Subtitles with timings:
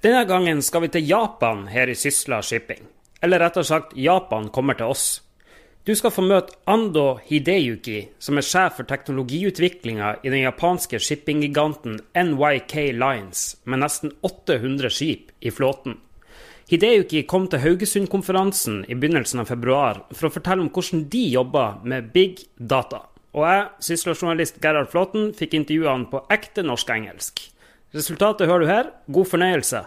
[0.00, 2.86] Denne gangen skal vi til Japan her i Sysla Shipping.
[3.20, 5.20] Eller rettere sagt, Japan kommer til oss.
[5.84, 12.00] Du skal få møte Ando Hideyuki, som er sjef for teknologiutviklinga i den japanske shippinggiganten
[12.16, 15.98] NYK Lines, med nesten 800 skip i flåten.
[16.72, 21.80] Hideyuki kom til Haugesund-konferansen i begynnelsen av februar for å fortelle om hvordan de jobber
[21.84, 23.04] med big data.
[23.36, 27.50] Og jeg, Sysla-journalist Gerhard Flåten, fikk intervjue på ekte norsk-engelsk.
[27.94, 28.84] Resultatet hører du her.
[29.12, 29.78] God fornøyelse.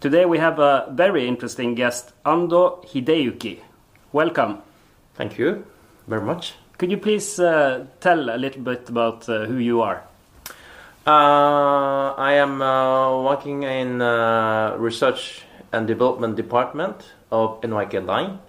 [0.00, 3.60] Today we have a very interesting guest, Ando Hideyuki.
[4.12, 4.56] Welcome.
[5.16, 5.62] Thank you
[6.06, 6.54] very much.
[6.78, 10.02] Could you please uh, tell a little bit about uh, who you are?
[11.06, 15.42] Uh, I am uh, working in uh, research
[15.72, 16.96] and development department
[17.30, 18.40] of NYK Line,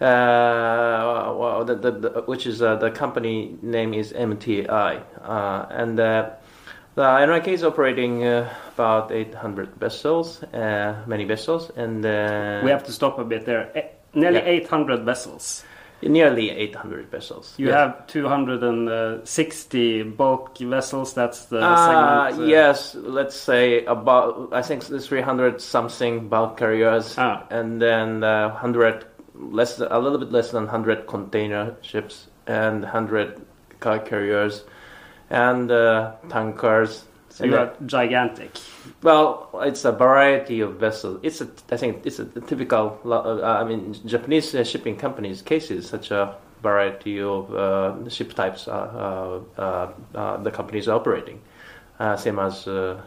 [0.00, 6.00] uh, well, the, the, the, which is uh, the company name is MTI, uh, and
[6.00, 6.30] uh,
[7.00, 12.84] the NYK is operating uh, about 800 vessels, uh, many vessels, and uh, We have
[12.84, 13.70] to stop a bit there.
[13.74, 14.64] Eh, nearly Yeah.
[14.64, 15.64] 800 vessels.
[16.02, 17.54] nearly 800 vessels.
[17.58, 17.76] You Yes.
[17.76, 21.12] have 260 bulk vessels.
[21.14, 22.40] That's the Uh, segment.
[22.40, 27.42] uh, yes, let's say about I think 300 something bulk carriers, Ah.
[27.50, 29.04] and then uh, 100
[29.34, 33.40] less, a little bit less than 100 container ships and 100
[33.80, 34.64] car carriers
[35.30, 37.04] and uh, tankers.
[37.30, 38.50] So you are gigantic.
[39.02, 41.20] well, it's a variety of vessels.
[41.22, 42.98] It's a, I think it's a typical.
[43.04, 48.66] Uh, I mean, Japanese uh, shipping companies' cases such a variety of uh, ship types.
[48.68, 51.40] Uh, uh, uh, uh, the companies are operating,
[52.00, 53.00] uh, same as uh,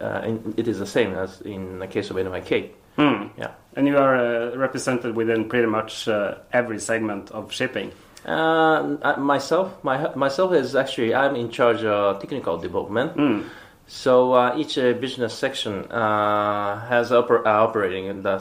[0.00, 2.70] uh, in, it is the same as in the case of NYK.
[2.96, 3.28] Hmm.
[3.38, 3.52] Yeah.
[3.76, 7.92] And you are uh, represented within pretty much uh, every segment of shipping.
[8.24, 13.12] Uh, myself, my, myself is actually I'm in charge of technical development.
[13.12, 13.42] Hmm.
[13.86, 18.40] So uh, each uh, business section uh, has oper- uh, operating in the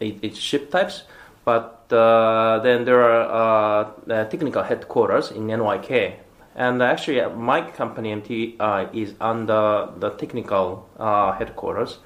[0.00, 1.04] each ship types,
[1.44, 6.14] but uh, then there are uh, uh, technical headquarters in NYK,
[6.56, 11.98] and actually uh, my company MTI is under the technical uh, headquarters,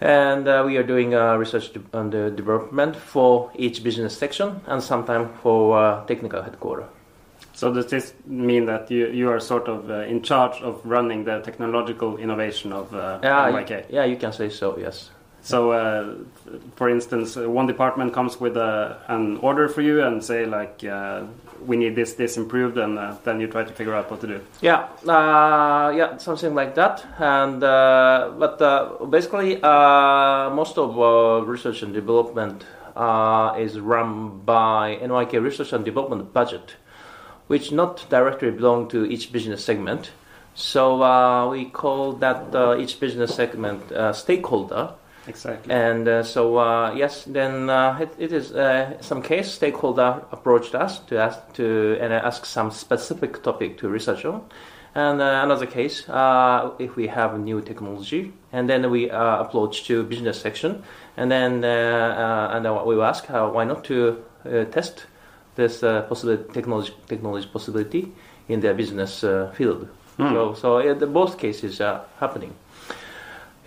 [0.00, 4.82] and uh, we are doing uh, research and uh, development for each business section, and
[4.82, 6.86] sometimes for uh, technical headquarters.
[7.52, 11.24] So does this mean that you, you are sort of uh, in charge of running
[11.24, 13.86] the technological innovation of uh, Yeah, NYK?
[13.90, 14.78] yeah, you can say so.
[14.78, 15.10] Yes.
[15.42, 16.14] So, uh,
[16.76, 20.84] for instance, uh, one department comes with a, an order for you and say like,
[20.84, 21.24] uh,
[21.66, 24.26] we need this, this improved, and uh, then you try to figure out what to
[24.26, 24.40] do.
[24.60, 27.04] Yeah, uh, yeah, something like that.
[27.18, 32.64] And uh, but uh, basically, uh, most of uh, research and development
[33.58, 36.76] is run by NYK Research and Development budget,
[37.46, 40.10] which not directly belong to each business segment.
[40.54, 43.82] So we call that each business segment
[44.14, 44.94] stakeholder.
[45.28, 45.74] Exactly.
[45.74, 50.74] And uh, so, uh, yes, then uh, it, it is uh, some case stakeholder approached
[50.74, 54.42] us to ask to and ask some specific topic to research on,
[54.94, 59.84] and uh, another case uh, if we have new technology, and then we uh, approach
[59.86, 60.82] to business section,
[61.16, 65.06] and then uh, uh, and we ask why not to uh, test
[65.56, 68.12] this uh, possible technology technology possibility
[68.48, 69.88] in their business uh, field.
[70.16, 70.32] Hmm.
[70.32, 72.54] So, so uh, the both cases are happening.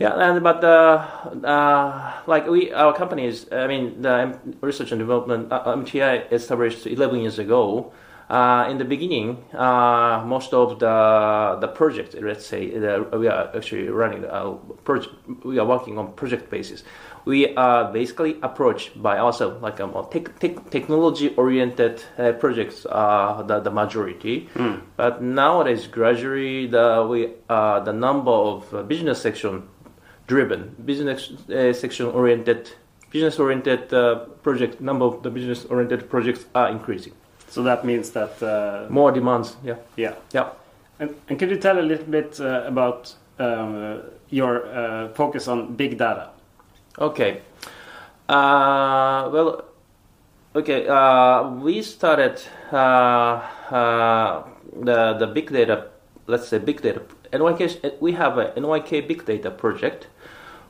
[0.01, 1.05] Yeah, and but uh,
[1.45, 6.87] uh, like we, our company is, I mean, the research and development uh, MTI established
[6.87, 7.93] 11 years ago.
[8.27, 13.51] Uh, in the beginning, uh, most of the the project, let's say, the, we are
[13.55, 15.13] actually running a project.
[15.43, 16.83] We are working on project basis.
[17.25, 23.43] We are basically approached by ourselves like um, tech, tech, technology oriented uh, projects are
[23.43, 24.49] the, the majority.
[24.95, 29.67] But nowadays, gradually, the we uh, the number of uh, business section
[30.27, 32.69] driven business uh, section oriented
[33.11, 37.13] business oriented uh, project number of the business oriented projects are increasing
[37.49, 40.13] So that means that, uh, more demands yeah yeah.
[40.33, 40.49] yeah
[40.99, 45.75] And, and could you tell a little bit uh, about um, your uh, focus on
[45.75, 46.29] big data?
[46.97, 47.41] okay
[48.29, 49.65] uh, well
[50.55, 52.41] okay uh, we started
[52.71, 52.75] uh,
[53.71, 54.43] uh,
[54.83, 55.87] the the big data
[56.27, 57.01] let's say big data
[57.31, 60.07] NYK we have a NYK big data project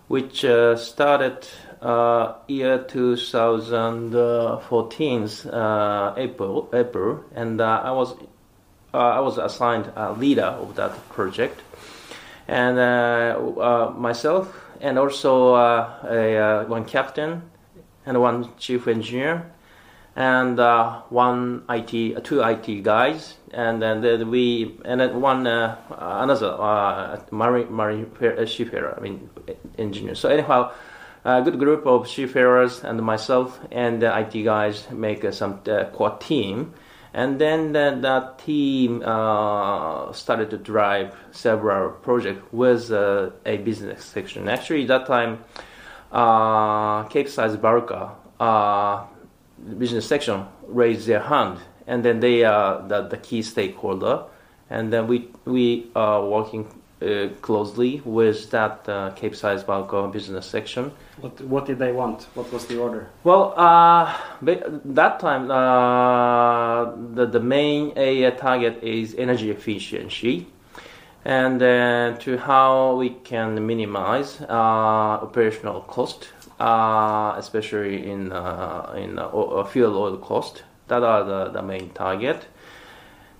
[0.07, 1.47] which uh, started
[1.81, 8.13] uh, year 2014 uh, April April and uh, I was
[8.93, 11.61] uh, I was assigned a leader of that project.
[12.47, 17.43] And uh, myself and also a, one captain
[18.05, 19.51] and one chief engineer
[20.15, 25.47] and uh, one IT, uh, two IT guys, and then, then we and then one
[25.47, 28.11] uh, another uh, marine marine
[28.45, 29.29] seafarer, I mean
[29.77, 30.15] engineer.
[30.15, 30.71] So anyhow,
[31.23, 35.85] a good group of seafarers and myself and the IT guys make uh, some uh,
[35.85, 36.73] core team.
[37.13, 44.05] And then the, that team uh, started to drive several projects with uh, a business
[44.05, 44.47] section.
[44.47, 45.43] Actually, that time,
[46.11, 49.05] uh, Capesize bulker uh,
[49.77, 54.23] business section raised their hand, and then they are the, the key stakeholder.
[54.69, 56.65] And then we we are working
[57.01, 60.91] uh, closely with that uh, Capesize bulker business section.
[61.19, 62.27] What what did they want?
[62.35, 63.09] What was the order?
[63.23, 70.47] Well, uh, that time uh, the the main area target is energy efficiency,
[71.25, 76.29] and uh, to how we can minimize uh, operational cost,
[77.37, 78.31] especially in
[78.95, 79.19] in
[79.67, 80.63] fuel oil cost.
[80.87, 82.47] That are the, the main target.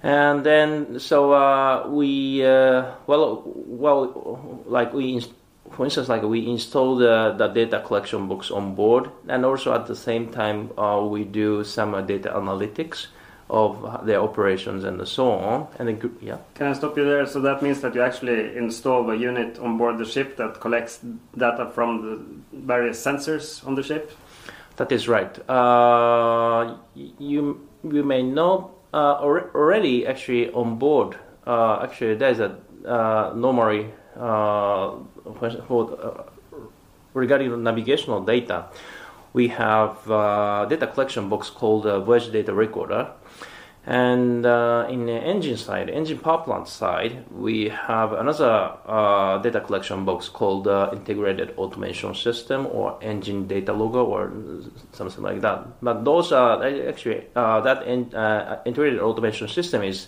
[0.03, 5.21] And then so uh, we uh, well well like we
[5.69, 9.11] for instance like we install the, the data collection books on board.
[9.27, 13.07] And also at the same time uh, we do some uh, data analytics
[13.51, 17.41] of their operations and so on and then, yeah can i stop you there so
[17.41, 20.99] that means that you actually install a unit on board the ship that collects
[21.37, 24.11] data from the various sensors on the ship
[24.77, 31.17] that is right uh, you you may know uh, already actually on board.
[31.47, 35.05] Uh, actually, there's a uh, normally for,
[37.13, 38.65] regarding the navigational data.
[39.33, 39.95] We have
[40.69, 43.11] data collection box called Voyage Data Recorder
[43.85, 49.59] and uh, in the engine side, engine power plant side, we have another uh, data
[49.59, 54.31] collection box called uh, Integrated Automation System or Engine Data Logger or
[54.91, 55.81] something like that.
[55.81, 60.05] But those are actually uh, that in, uh, integrated automation system is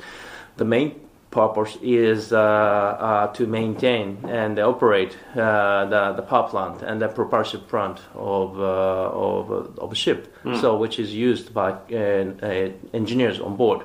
[0.57, 0.99] the main
[1.33, 7.07] purpose is uh, uh, to maintain and operate uh, the, the power plant and the
[7.07, 10.61] propulsion plant of, of, of a ship, mm.
[10.61, 11.73] so which is used by
[12.93, 13.81] engineers on board.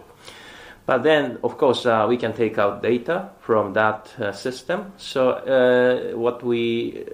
[0.84, 4.92] But then, of course, uh, we can take out data from that uh, system.
[4.96, 7.04] So uh, what we,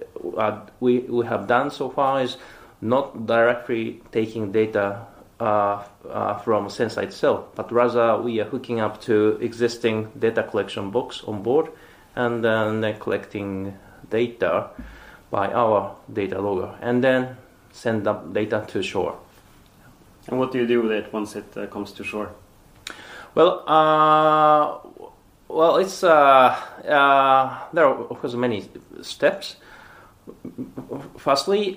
[0.78, 2.36] we we have done so far is
[2.81, 5.06] not directly taking data
[5.38, 11.42] from sensor itself, but rather we are hooking up to existing data collection box on
[11.42, 11.70] board
[12.16, 13.76] and then collecting
[14.10, 14.70] data
[15.31, 17.36] by our data logger and then
[17.72, 19.19] send up data to shore.
[20.28, 22.31] And what do you do with it once it uh, comes to shore?
[23.34, 24.78] Well, uh,
[25.48, 28.69] well, it's uh, uh, there are of course many
[29.02, 29.56] steps.
[31.19, 31.76] Firstly,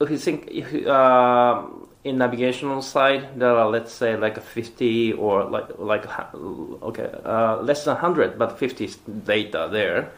[0.00, 1.62] you think if, uh,
[2.04, 6.06] in navigational side there are let's say like a 50 or like like
[6.82, 8.90] okay uh, less than 100 but 50
[9.24, 10.12] data there.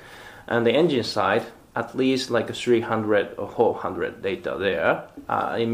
[0.47, 1.45] And the engine side
[1.77, 5.09] at least like a 300 or 400 data there.
[5.29, 5.67] Uh, it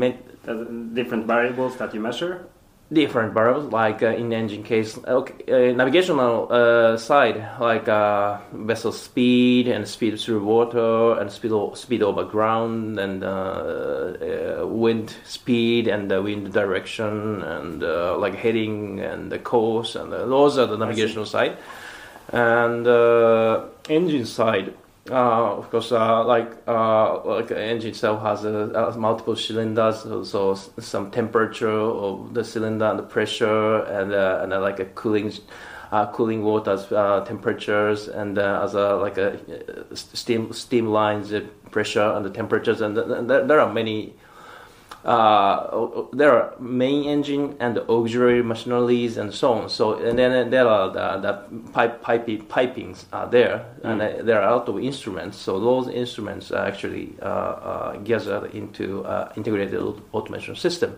[0.95, 2.47] different variables that you measure
[2.92, 4.98] different variables like uh, in the engine case.
[5.06, 11.52] Okay, uh, navigational uh, side like uh, vessel speed and speed through water and speed,
[11.75, 17.82] speed over ground and uh, uh, wind speed and the wind direction and
[18.20, 21.56] like heading and the course and those are the navigational side.
[22.32, 22.86] And
[23.88, 24.74] engine side
[25.11, 30.55] uh, of course, uh, like uh, like an engine itself has multiple cylinders, so, so,
[30.55, 35.32] some temperature of the cylinder and the pressure, and uh, and like a cooling.
[36.13, 36.77] cooling water
[37.25, 39.39] temperatures and other like a
[39.94, 41.32] steam steam lines,
[41.70, 44.15] pressure and the temperatures, and, and there are many
[45.05, 49.69] uh, there are main engine and auxiliary machineries and so on.
[49.69, 53.91] So and then there are the, the pipe, pipe pipings are there, mm.
[53.91, 55.39] and uh, there are a lot of instruments.
[55.39, 59.81] So those instruments are actually uh, uh gathered into uh, integrated
[60.15, 60.96] automation system.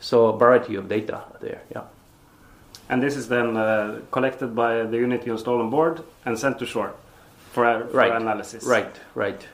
[0.00, 1.62] So a variety of data there.
[1.74, 1.84] Yeah.
[2.90, 6.58] And this is then uh, collected by the unit you install on board and sent
[6.58, 6.92] to shore
[7.52, 8.12] for, for right.
[8.12, 8.64] analysis.
[8.64, 8.94] Right.
[9.14, 9.46] Right.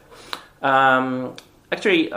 [0.62, 1.36] Um,
[1.70, 2.10] actually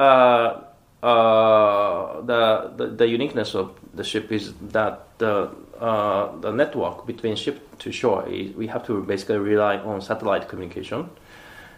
[1.01, 7.37] uh, the, the, the uniqueness of the ship is that the uh, the network between
[7.37, 11.09] ship to shore is we have to basically rely on satellite communication.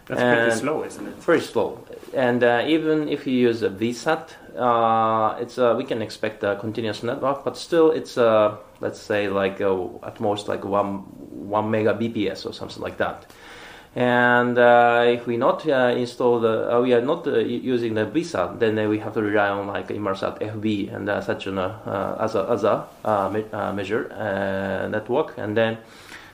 [0.06, 1.14] That's and pretty slow, isn't it?
[1.22, 1.78] Very slow,
[2.12, 6.56] and uh, even if you use a VSAT, uh, it's uh, we can expect a
[6.56, 11.04] continuous network, but still it's uh, let's say like at most like one
[11.48, 13.26] one mega BPS or something like that.
[13.94, 18.58] And uh, if we not uh, install the, uh, we are not using the VSAT,
[18.58, 23.44] then we have to rely on like Inmarsat FB and such an other other me-
[23.74, 24.08] measure
[24.90, 25.76] network, and then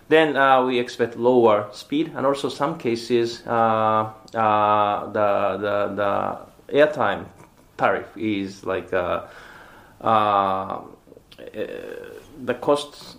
[0.09, 5.95] then uh, we expect lower speed, and also some cases uh, uh, the the
[6.69, 7.27] the airtime
[7.77, 9.27] tariff is like uh,
[12.45, 13.17] the cost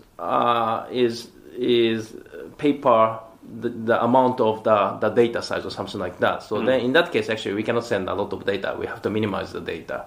[0.92, 1.28] is
[1.58, 2.16] is
[2.58, 3.20] paper
[3.62, 6.44] the, the amount of the, the data size or something like that.
[6.44, 8.76] So then in that case, actually, we cannot send a lot of data.
[8.80, 10.06] We have to minimize the data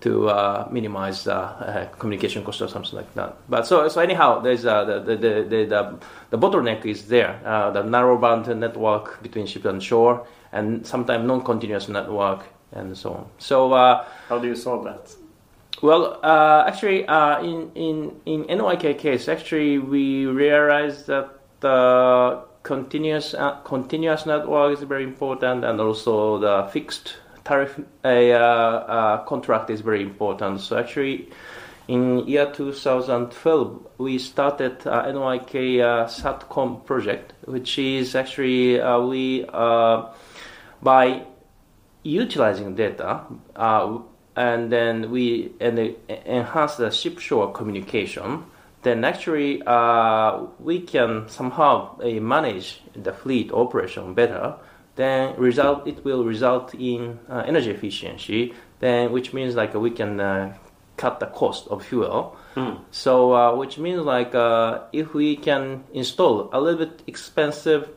[0.00, 3.36] to uh, minimize the uh, communication cost or something like that.
[3.48, 5.98] But so so anyhow, there's uh, the, the, the, the, the
[6.30, 7.40] the bottleneck is there.
[7.44, 13.26] Uh, the narrowband network between ship and shore, and sometimes non-continuous network and so on.
[13.38, 13.72] So.
[13.72, 15.14] Uh, How do you solve that?
[15.82, 21.28] well, uh, actually, uh, in in in NYK case, actually, we realized that
[21.60, 29.24] the continuous uh, continuous network is very important, and also the fixed tariff uh, uh,
[29.24, 30.60] contract is very important.
[30.60, 31.28] So actually,
[31.88, 39.44] in year 2012, we started uh, NYK uh, Satcom project, which is actually uh, we
[39.52, 40.06] uh,
[40.82, 41.24] by
[42.04, 43.22] utilizing data,
[44.36, 45.66] and then we uh,
[46.26, 48.44] enhance the ship shore communication.
[48.82, 54.56] Then actually uh, we can somehow uh, manage the fleet operation better.
[54.96, 58.54] Then result it will result in uh, energy efficiency.
[58.80, 60.56] Then which means like we can uh,
[60.96, 62.36] cut the cost of fuel.
[62.90, 67.88] So uh, which means like uh, if we can install a little bit expensive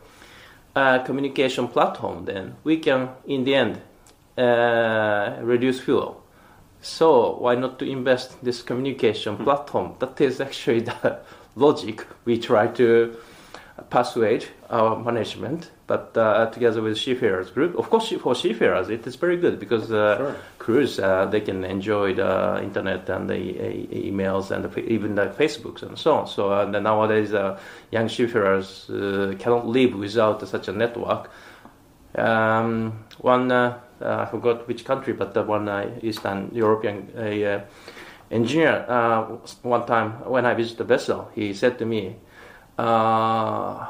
[0.76, 3.82] uh, communication platform, then we can, in the end,
[4.38, 6.22] uh, reduce fuel.
[6.86, 9.96] So why not to invest this communication platform?
[9.98, 11.18] That is actually the
[11.56, 13.18] logic we try to
[13.90, 17.76] persuade our management, but uh, together with seafarers group.
[17.76, 20.36] Of course, for seafarers, it is very good because uh, Sure.
[20.60, 23.36] crews uh, they can enjoy the internet and the
[23.92, 26.28] emails and the, even the Facebooks and so on.
[26.28, 27.60] So uh, nowadays, uh,
[27.92, 31.32] young seafarers uh, cannot live without such a network.
[32.16, 37.66] Um, one I forgot which country, but the one uh, Eastern European uh,
[38.32, 39.24] engineer uh,
[39.62, 42.16] one time when I visited the vessel, he said to me,
[42.78, 43.86] uh,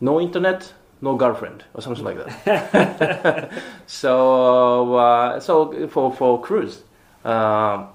[0.00, 3.50] "No internet, no girlfriend," or something like that.
[3.86, 6.82] so, uh, so for for crews,
[7.24, 7.86] uh,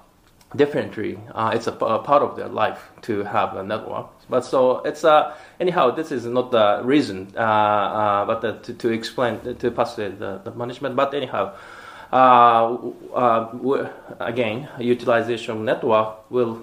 [0.54, 4.06] definitely uh, it's a part of their life to have a network.
[4.28, 8.74] But so it's uh, anyhow, this is not the reason, uh, uh, but uh, to,
[8.74, 10.96] to explain to persuade the, the management.
[10.96, 11.54] But anyhow.
[12.12, 12.76] Uh,
[14.18, 16.56] again, utilization network will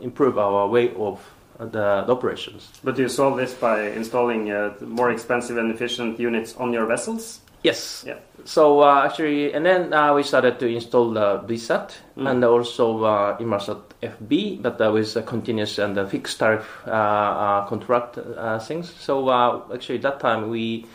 [0.00, 1.20] improve our way of
[1.58, 2.70] the, the operations.
[2.84, 4.46] But do you solve this by installing
[4.80, 7.40] more expensive and efficient units on your vessels?
[7.64, 8.04] Yes.
[8.06, 8.18] Yeah.
[8.44, 12.30] So uh, actually, and then uh, we started to install the VSAT Mm.
[12.30, 16.90] and also uh, Inmarsat FB, but uh, with a continuous and a fixed tariff uh,
[16.90, 18.92] uh, contract uh, things.
[19.00, 20.86] So uh, actually, that time we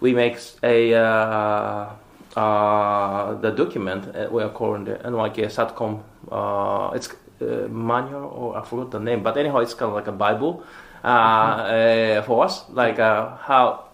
[0.00, 1.90] we make a uh,
[2.36, 6.00] uh, the document uh, we are calling the NYK Satcom.
[6.30, 7.08] Uh, it's
[7.42, 10.62] uh, manual or I forgot the name, but anyhow, it's kind of like a Bible
[11.04, 13.91] uh, uh, for us, like uh, how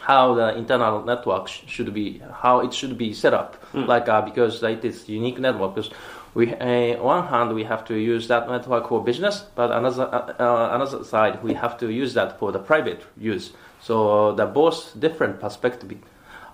[0.00, 3.56] how the internal network sh- should be, how it should be set up.
[3.74, 5.74] Like uh, because it is unique network.
[5.74, 5.90] Because
[6.34, 10.34] we, uh, one hand, we have to use that network for business, but another uh,
[10.38, 13.52] uh, another side, we have to use that for the private use.
[13.80, 15.96] So the both different perspective.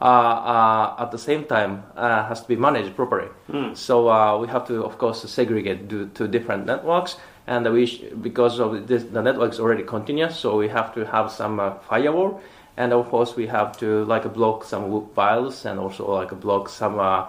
[0.01, 3.29] Uh, uh, at the same time, uh, has to be managed properly.
[3.75, 8.03] So uh, we have to, of course, segregate to, to different networks, and we sh-
[8.21, 11.75] because of this, the network is already continuous, so we have to have some uh,
[11.89, 12.41] firewall,
[12.77, 16.99] and of course we have to like block some files and also like block some
[16.99, 17.29] uh,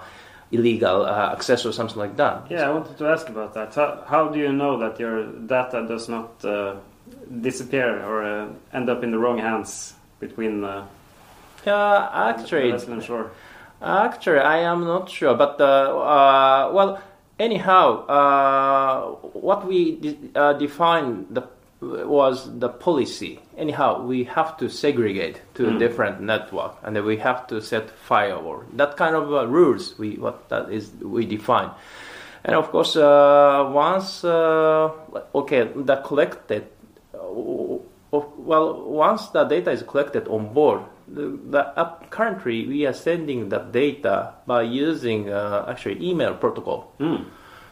[0.51, 2.43] illegal uh, access or something like that.
[2.49, 3.73] Yeah, I wanted to ask about that.
[3.75, 6.75] How, how do you know that your data does not uh,
[7.41, 10.85] disappear or uh, end up in the wrong hands between uh,
[11.65, 13.31] Yeah, the actually, and shore?
[13.81, 17.01] Actually, I am not sure, but uh, uh, well,
[17.39, 21.41] anyhow, uh, what we de- uh, defined the
[22.07, 23.39] was the policy.
[23.57, 27.89] Anyhow, we have to segregate to a different network, and then we have to set
[27.89, 28.63] firewall.
[28.73, 31.71] That kind of uh, rules we what that is we define.
[32.43, 34.91] And of course, uh, once uh,
[35.35, 36.67] okay, the collected
[37.13, 37.79] uh,
[38.11, 43.49] well, once the data is collected on board, the, the up, currently we are sending
[43.49, 46.93] that data by using uh, actually email protocol.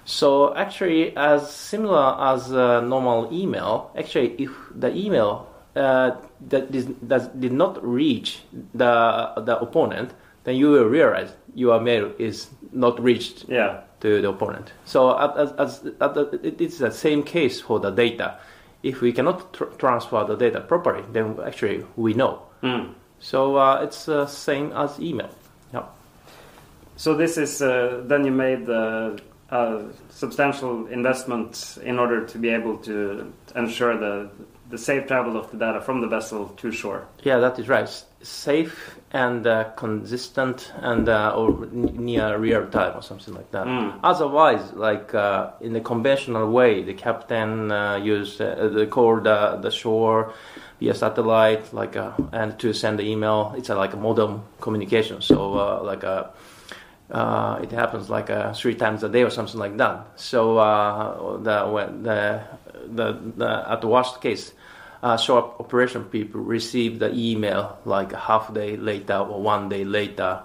[0.05, 6.11] So actually, as similar as uh, normal email, actually, if the email uh,
[6.49, 8.41] that is, that did not reach
[8.73, 10.11] the the opponent,
[10.43, 13.81] then you will realize your mail is not reached Yeah.
[13.99, 14.73] to the opponent.
[14.85, 18.39] So as, as, as, it is the same case for the data.
[18.83, 22.41] If we cannot tr- transfer the data properly, then actually we know.
[22.63, 22.93] Mm.
[23.19, 25.29] So uh, it's the same as email.
[25.73, 25.83] Yeah.
[26.95, 28.67] So this is uh, then you made
[29.51, 34.29] uh, substantial investment in order to be able to ensure the
[34.71, 37.05] the safe travel of the data from the vessel to shore.
[37.23, 37.89] Yeah, that is right.
[38.21, 43.67] Safe and uh, consistent and uh, or near real time or something like that.
[43.67, 43.99] Mm.
[44.01, 49.59] Otherwise, like uh, in the conventional way, the captain uh, used uh, the call the,
[49.61, 50.33] the shore
[50.79, 53.53] via satellite, like uh, and to send the email.
[53.57, 55.21] It's like a modem communication.
[55.21, 56.31] So uh, like a
[57.11, 60.07] uh, it happens like uh, three times a day or something like that.
[60.15, 62.41] So uh, the, when the,
[62.87, 64.53] the, the at the worst case,
[65.03, 69.83] uh, shore operation people receive the email like a half day later or one day
[69.83, 70.41] later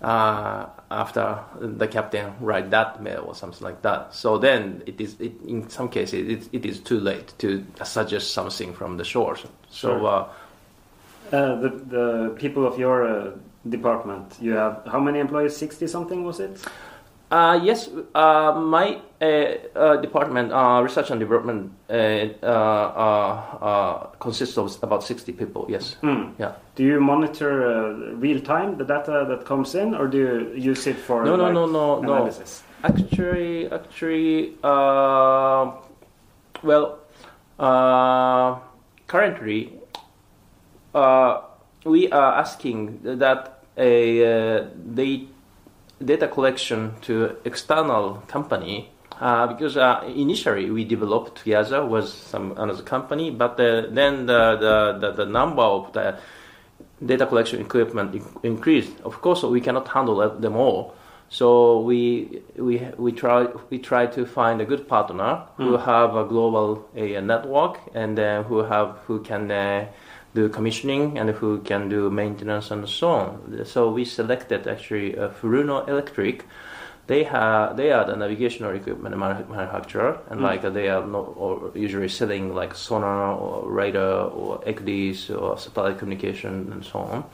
[0.00, 4.14] uh, after the captain write that mail or something like that.
[4.14, 8.32] So then it is it, in some cases it, it is too late to suggest
[8.32, 9.36] something from the shore.
[9.36, 10.06] So Sure.
[10.06, 10.28] uh,
[11.32, 13.30] Uh, the the people of your uh,
[13.68, 15.56] department, you have how many employees?
[15.56, 16.58] Sixty something was it?
[17.30, 19.24] Uh, yes, uh, my uh,
[19.76, 25.64] uh, department, uh, research and development, uh, uh, uh, uh, consists of about 60 people,
[25.68, 25.94] yes.
[26.02, 26.32] Mm.
[26.40, 26.54] Yeah.
[26.74, 30.88] Do you monitor uh, real time the data that comes in, or do you use
[30.88, 32.14] it for No, no, like, no, no, no.
[32.14, 32.64] analysis?
[32.82, 35.70] Actually, actually, uh,
[36.64, 36.98] well,
[37.60, 38.58] uh,
[39.06, 39.78] currently,
[40.96, 41.42] uh,
[41.84, 44.22] we are asking that a
[44.58, 45.26] uh, the
[46.04, 52.82] data collection to external company uh, because uh, initially we developed together with some another
[52.82, 56.16] company, but uh, then the, the, the, the number of the
[57.04, 58.92] data collection equipment in- increased.
[59.04, 60.94] Of course, we cannot handle them all.
[61.28, 65.84] So we we we try we try to find a good partner who Mm.
[65.84, 69.86] have a global a, network and uh, who have who can uh,
[70.34, 73.64] do commissioning and who can do maintenance and so on.
[73.64, 76.46] So we selected actually uh, Furuno Electric.
[77.06, 80.44] They have they are the navigational equipment manufacturer and Mm.
[80.44, 85.98] like they are not or usually selling like sonar or radar or ECDIS or satellite
[85.98, 87.24] communication and so on.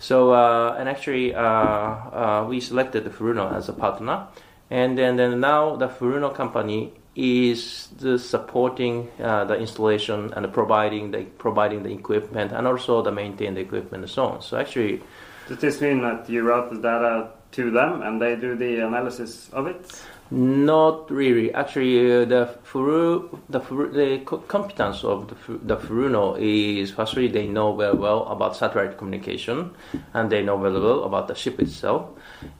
[0.00, 4.26] So uh, and actually uh, uh, we selected Furuno as a partner,
[4.68, 11.10] and then, then now the Furuno company is the supporting uh, the installation and providing
[11.10, 14.42] the providing the equipment and also the maintain the equipment and so on.
[14.42, 15.02] So actually,
[15.48, 19.50] Does this mean that you route the data to them and they do the analysis
[19.52, 20.00] of it?
[20.30, 21.52] Not really.
[21.52, 27.48] Actually, uh, the Furu, the Furu, the competence of the, the Furuno is firstly they
[27.48, 29.72] know very well about satellite communication,
[30.14, 32.10] and they know very well about the ship itself,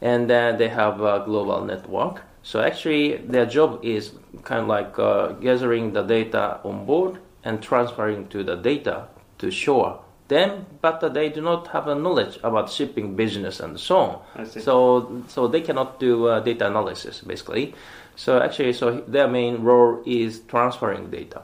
[0.00, 2.22] and then they have a global network.
[2.42, 4.12] So actually, their job is
[4.44, 9.50] kind of like uh, gathering the data on board and transferring to the data to
[9.50, 10.00] shore.
[10.28, 13.96] Them, but they do not have a knowledge about shipping business and so
[14.36, 14.46] on.
[14.46, 17.74] So, so they cannot do uh, data analysis basically.
[18.14, 21.42] So actually, so their main role is transferring data,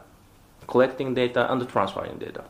[0.68, 2.44] collecting data and transferring data,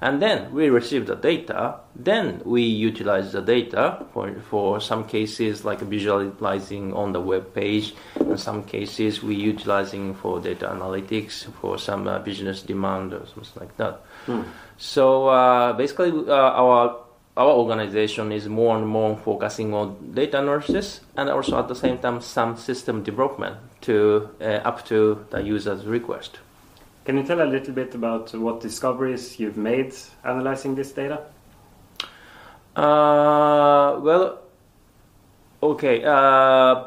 [0.00, 1.80] and then we receive the data.
[1.94, 7.94] Then we utilize the data for for some cases like visualizing on the web page.
[8.18, 13.60] In some cases, we utilizing for data analytics for some uh, business demand or something
[13.60, 14.00] like that.
[14.26, 14.42] Hmm.
[14.78, 16.96] So uh, basically, uh, our
[17.36, 21.98] our organization is more and more focusing on data analysis and also at the same
[21.98, 26.38] time some system development to uh, up to the user's request.
[27.10, 29.92] Can you tell a little bit about what discoveries you've made
[30.22, 31.24] analyzing this data?
[32.76, 34.38] Uh, well,
[35.60, 36.04] okay.
[36.04, 36.84] Uh,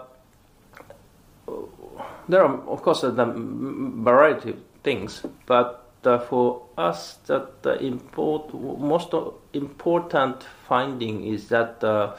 [2.29, 8.53] there are, of course, a variety of things, but uh, for us, that the import,
[8.53, 9.13] most
[9.51, 12.15] important finding is that uh,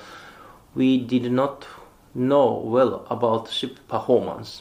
[0.75, 1.67] we did not
[2.15, 4.61] know well about ship performance,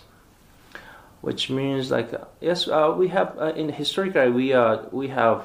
[1.23, 5.41] which means like uh, yes, uh, we have uh, in historically we are we have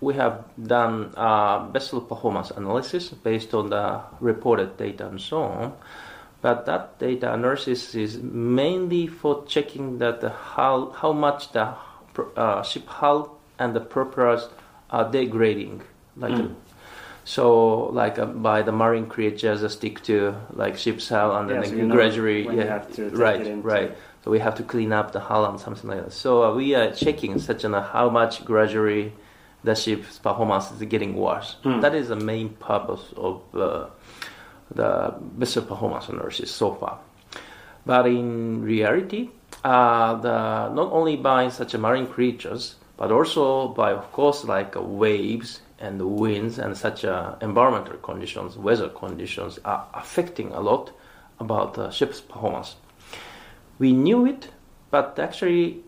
[0.00, 5.72] we have done uh, vessel performance analysis based on the reported data and so on.
[6.42, 11.72] But that data analysis is mainly for checking that the how how much the
[12.36, 14.48] uh, ship hull and the propellers
[14.90, 15.80] are degrading,
[16.16, 16.54] like Mm.
[17.24, 21.60] so like uh, by the marine creatures that stick to like ship's hull and Yeah,
[21.62, 23.90] then so gradually yeah right it right
[24.26, 26.12] so we have to clean up the hull and something like that.
[26.12, 29.12] So uh, we are checking such an uh, how much gradually
[29.62, 31.54] the ship's performance is getting worse.
[31.80, 33.86] That is the main purpose of uh,
[34.74, 36.98] the vessel performance analysis so far.
[37.84, 39.30] But in reality,
[39.62, 44.74] uh, the, not only by such a marine creatures, but also by, of course, like
[44.74, 50.90] uh, waves and winds and such uh, environmental conditions, weather conditions are affecting a lot
[51.38, 52.74] about the ship's performance.
[53.78, 54.50] We knew it,
[54.90, 55.82] but actually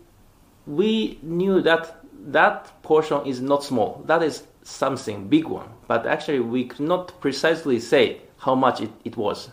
[0.67, 1.95] we knew that
[2.27, 4.03] that portion is not small.
[4.05, 5.69] That is something big one.
[5.87, 9.49] But actually we could not precisely say how much it, it was.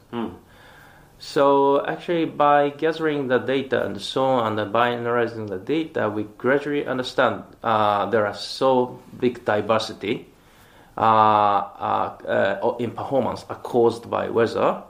[1.19, 6.25] So actually, by gathering the data and so on, and by analyzing the data, we
[6.37, 10.27] gradually understand uh, there are so big diversity
[10.97, 14.83] uh, uh, uh, in performance are caused by weather,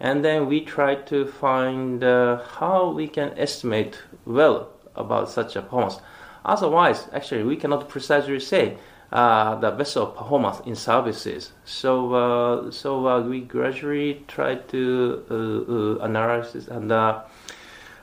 [0.00, 5.62] and then we try to find uh, how we can estimate well about such a
[5.62, 6.00] performance.
[6.44, 8.76] Otherwise, actually, we cannot precisely say
[9.12, 11.52] uh, the vessel performance in services.
[11.64, 17.22] So, uh, so uh, we gradually try to uh, uh, analyze and uh,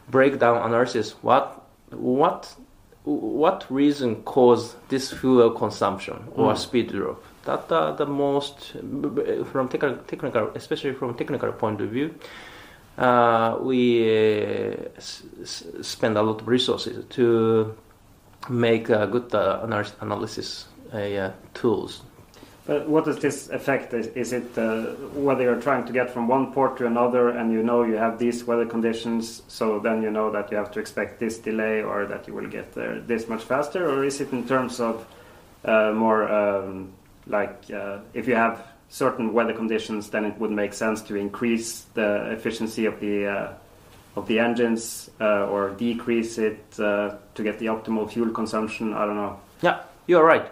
[0.09, 1.11] break down analysis.
[1.21, 2.55] What, what,
[3.03, 7.23] what reason caused this fuel consumption or speed drop?
[7.45, 8.73] That uh, the most
[9.51, 12.13] from technical, especially from technical point of view.
[12.97, 15.23] Uh, we uh, s-
[15.81, 17.75] spend a lot of resources to
[18.49, 20.67] make uh, good uh, analy- analysis
[21.53, 22.01] tools.
[22.67, 23.93] But what does this affect?
[23.93, 27.51] Is, is it uh, whether you're trying to get from one port to another and
[27.51, 30.79] you know you have these weather conditions, so then you know that you have to
[30.79, 33.89] expect this delay or that you will get there this much faster?
[33.89, 35.07] Or is it in terms of
[35.65, 36.93] uh, more um,
[37.27, 41.81] like uh, if you have certain weather conditions, then it would make sense to increase
[41.93, 43.53] the efficiency of the uh,
[44.15, 48.93] of the engines uh, or decrease it to get the optimal fuel consumption?
[48.93, 49.39] I don't know.
[49.61, 50.51] Yeah, you're right.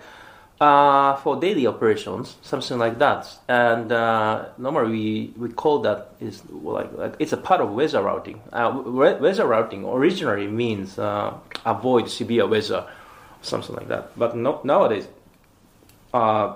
[0.62, 6.42] Uh, for daily operations, something like that, and uh, normally we, we call that is
[6.52, 8.42] like, like it's a part of weather routing.
[8.52, 11.00] Uh, weather routing originally means
[11.66, 12.86] avoid severe weather,
[13.42, 14.12] something like that.
[14.20, 15.08] But no, nowadays,
[16.14, 16.56] uh,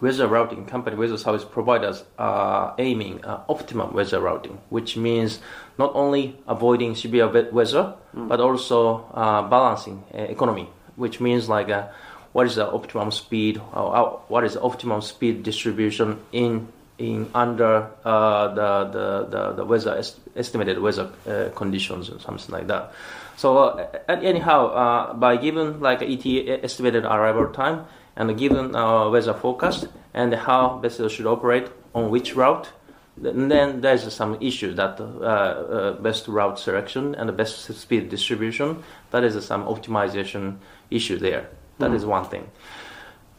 [0.00, 5.38] weather routing company, weather service providers are aiming uh, optimum weather routing, which means
[5.78, 11.68] not only avoiding severe we- weather, but also uh, balancing uh, economy, which means like
[11.70, 11.86] uh,
[12.32, 17.28] what is the optimum speed, or, uh, what is the optimum speed distribution in in
[17.34, 22.68] under uh, the, the, the, the weather est- estimated weather uh, conditions or something like
[22.68, 22.92] that.
[23.36, 27.84] So uh, anyhow, uh, by given like ETA estimated arrival time
[28.16, 32.72] and given our weather forecast and how vessel should operate on which route,
[33.16, 38.08] then then there's some issue that uh, uh, best route selection and the best speed
[38.08, 38.82] distribution.
[39.10, 40.58] That is some optimization
[40.90, 41.48] issue there.
[41.78, 42.50] That is one thing.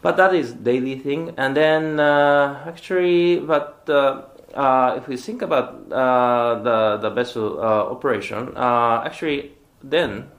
[0.01, 1.33] But that is daily thing.
[1.38, 7.59] And then uh, actually, but uh, uh, if we think about uh, the the vessel
[7.59, 10.29] uh, operation, uh, actually, then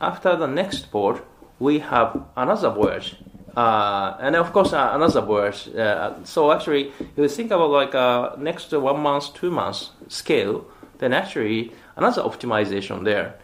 [0.00, 1.22] after the next port,
[1.58, 3.16] we have another voyage.
[3.56, 5.68] Uh, and of course, uh, another voyage.
[5.74, 10.64] Uh, so actually, if you think about like uh, next one month, two months scale,
[10.98, 13.34] then actually another optimization there.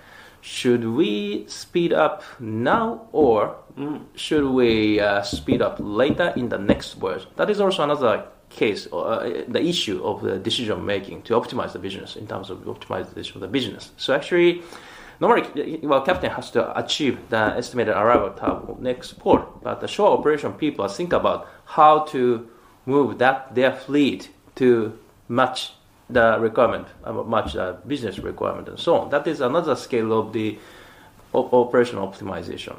[0.43, 3.57] Should we speed up now or
[4.15, 7.27] should we uh, speed up later in the next voyage?
[7.35, 11.81] That is also another case, uh, the issue of the decision making to optimize the
[11.81, 13.91] business in terms of optimization of the business.
[13.97, 14.63] So actually,
[15.21, 20.19] normally, well, captain has to achieve the estimated arrival time next port, but the shore
[20.19, 22.49] operation people think about how to
[22.85, 24.99] move that their fleet to
[25.29, 25.73] match
[26.09, 29.11] the requirement, uh, match the business requirement, and so on.
[29.11, 30.59] That is another scale of the
[31.35, 32.77] operational optimization.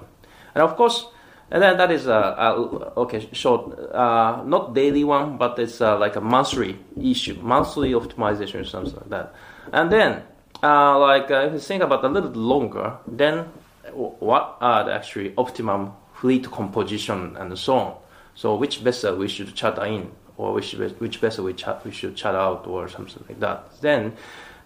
[0.56, 1.08] And of course,
[1.52, 2.54] and then that is a, a
[3.02, 8.62] okay short, uh, not daily one, but it's uh, like a monthly issue, monthly optimization
[8.62, 9.34] or something like that.
[9.72, 10.24] And then,
[10.64, 13.46] uh, like uh, if you think about a little longer, then
[13.94, 17.96] what are the actually optimum fleet composition and so on?
[18.36, 22.16] So which vessel we should charter in, or which which vessel we char- we should
[22.16, 23.82] charter out, or something like that.
[23.82, 24.14] Then,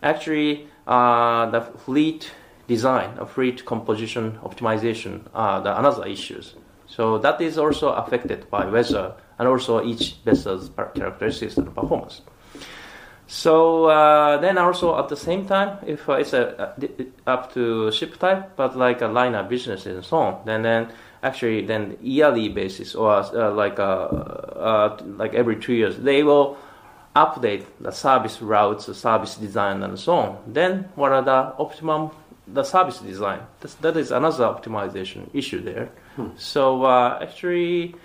[0.04, 2.32] actually, uh, the fleet
[2.67, 5.23] design, a fleet composition optimization
[5.63, 6.56] the another issues.
[6.88, 12.21] So that is also affected by weather and also each vessel's characteristics and performance.
[13.32, 17.89] So uh, then also at the same time, if uh, it's a, uh, up to
[17.89, 20.91] ship type, but like a line liner business and so on, then then
[21.24, 26.58] actually then yearly basis or uh, like uh, uh, like every two years they will
[27.15, 30.38] update the service routes, the service design, and so on.
[30.46, 32.12] Then what are the optimum
[32.54, 33.39] the service design.
[33.62, 35.89] That's, that is another optimization issue there.
[36.36, 37.96] So uh, actually,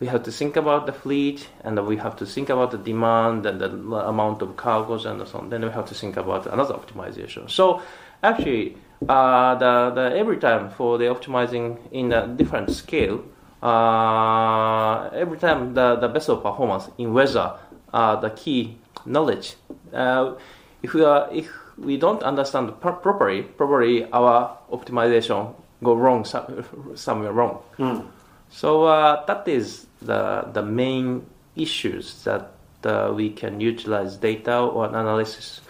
[0.00, 3.44] we have to think about the fleet, and we have to think about the demand
[3.44, 3.68] and the
[4.08, 5.50] amount of cargoes and so on.
[5.50, 7.50] Then we have to think about another optimization.
[7.50, 7.82] So
[8.22, 8.76] actually,
[9.08, 13.22] uh, the, the every time for the optimizing in a different scale,
[13.62, 17.52] uh, every time the, the vessel performance in weather,
[17.92, 19.56] uh, the key knowledge.
[19.92, 20.34] Uh,
[20.82, 26.64] if we are if we don't understand pro- properly, probably our optimization go wrong some,
[26.94, 27.58] somewhere wrong.
[27.78, 28.06] Mm.
[28.50, 32.52] So uh, that is the the main issues that
[32.84, 35.60] uh, we can utilize data or analysis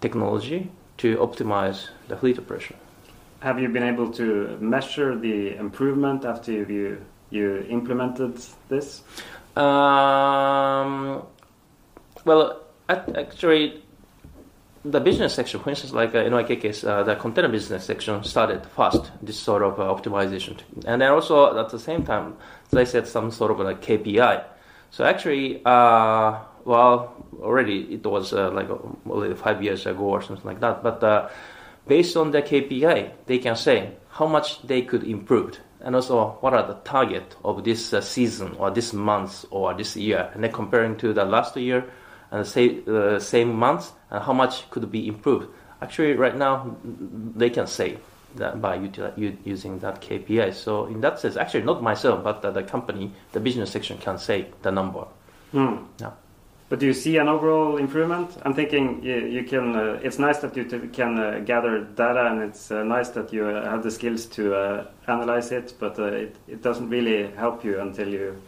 [0.00, 2.76] technology to optimize the fleet operation.
[3.40, 9.02] Have you been able to measure the improvement after you you implemented this?
[9.56, 11.22] Um,
[12.24, 13.82] well, actually,
[14.84, 18.22] the business section, for instance, like uh, in my case, uh, the container business section
[18.24, 22.36] started fast this sort of uh, optimization, and then also at the same time
[22.70, 24.44] they set some sort of like KPI.
[24.90, 30.44] So actually, uh, well, already it was uh, like uh, five years ago or something
[30.44, 30.82] like that.
[30.82, 31.28] But uh,
[31.86, 36.54] based on the KPI, they can say how much they could improve, and also what
[36.54, 40.96] are the target of this season or this month or this year, and then comparing
[40.96, 41.84] to the last year
[42.32, 45.48] and say uh, same month, and how much could be improved.
[45.80, 46.76] Actually, right now
[47.36, 47.98] they can say
[48.36, 50.54] that by util- using that KPI.
[50.54, 54.18] So in that sense, actually not myself, but uh, the company, the business section can
[54.18, 55.04] say the number.
[55.52, 55.76] Hmm.
[56.00, 56.12] Yeah.
[56.72, 58.30] But do you see an overall improvement?
[58.46, 59.76] I'm thinking you, you can.
[59.76, 63.30] Uh, it's nice that you t- can uh, gather data, and it's uh, nice that
[63.30, 65.74] you uh, have the skills to uh, analyze it.
[65.78, 68.40] But uh, it, it doesn't really help you until you.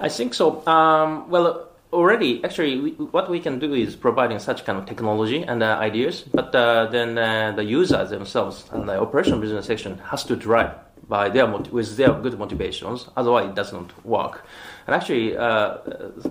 [0.00, 0.66] I think so.
[0.66, 5.42] Um, well, already, actually, we, what we can do is providing such kind of technology
[5.42, 9.98] and uh, ideas, but uh, then uh, the users themselves and the operation business section
[9.98, 10.72] has to drive
[11.08, 13.08] by their with their good motivations.
[13.16, 14.44] Otherwise, it doesn't work.
[14.86, 15.78] And actually, uh,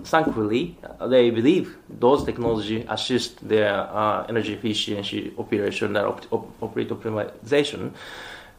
[0.04, 6.90] thankfully, they believe those technology assist their uh, energy efficiency operation and op- op- operate
[6.90, 7.94] optimization.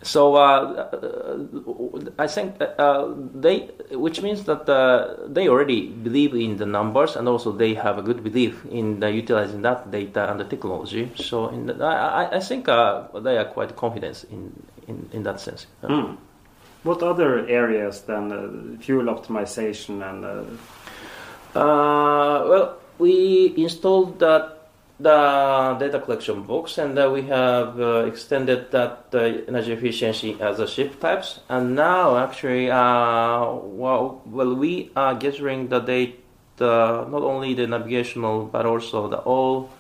[0.03, 6.57] So uh, uh, I think uh, they, which means that uh, they already believe in
[6.57, 10.39] the numbers, and also they have a good belief in the utilizing that data and
[10.39, 11.11] the technology.
[11.17, 14.53] So in the, I, I- think uh, they are quite confident in,
[14.87, 15.67] in, in that sense.
[15.85, 16.15] Hmm.
[16.85, 20.25] What other areas than uh, fuel optimization and?
[20.25, 20.45] Uh,
[21.55, 24.58] Uh, well, we installed that
[25.01, 30.59] the data collection box, and uh, we have uh, extended that uh, energy efficiency as
[30.59, 31.41] a ship types.
[31.49, 38.47] And now, actually, uh, well, well, we are gathering the data, not only the navigational,
[38.47, 39.71] but also the all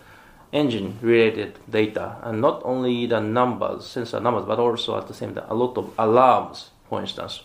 [0.52, 5.44] engine-related data, and not only the numbers, sensor numbers, but also at the same time
[5.48, 7.42] a lot of alarms, for instance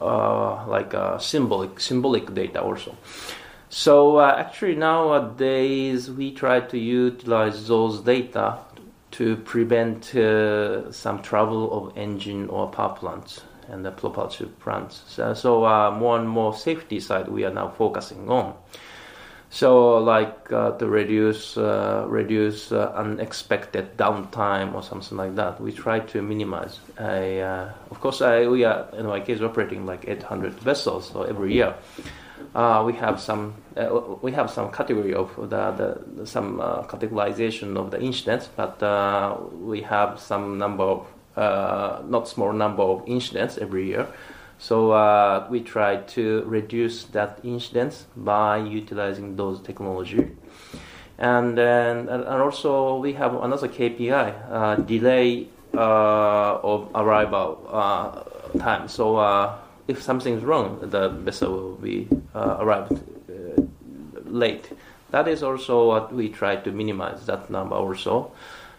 [0.00, 2.96] uh, like uh, symbolic symbolic data also.
[3.70, 8.58] So uh, actually nowadays we try to utilize those data
[9.12, 15.02] to prevent uh, some trouble of engine or power plants and the propulsive plants.
[15.08, 18.54] So, so uh, more and more safety side we are now focusing on.
[19.50, 25.72] So, like uh, to reduce uh, reduce uh, unexpected downtime or something like that, we
[25.72, 26.80] try to minimize.
[26.98, 31.22] I, uh, of course, I, we are in my case operating like 800 vessels, so
[31.22, 31.74] every year
[32.54, 37.76] uh, we have some uh, we have some category of the, the some uh, categorization
[37.76, 43.02] of the incidents, but uh, we have some number of uh, not small number of
[43.06, 44.08] incidents every year.
[44.58, 50.32] So uh, we try to reduce that incidence by utilizing those technology.
[51.18, 57.58] And then and also we have another KPI, delay of arrival
[58.58, 58.88] time.
[58.88, 59.18] So
[59.88, 63.62] if something's wrong, the vessel will be uh, arrived uh,
[64.24, 64.70] late.
[65.10, 68.30] That is also what we try to minimize that number also.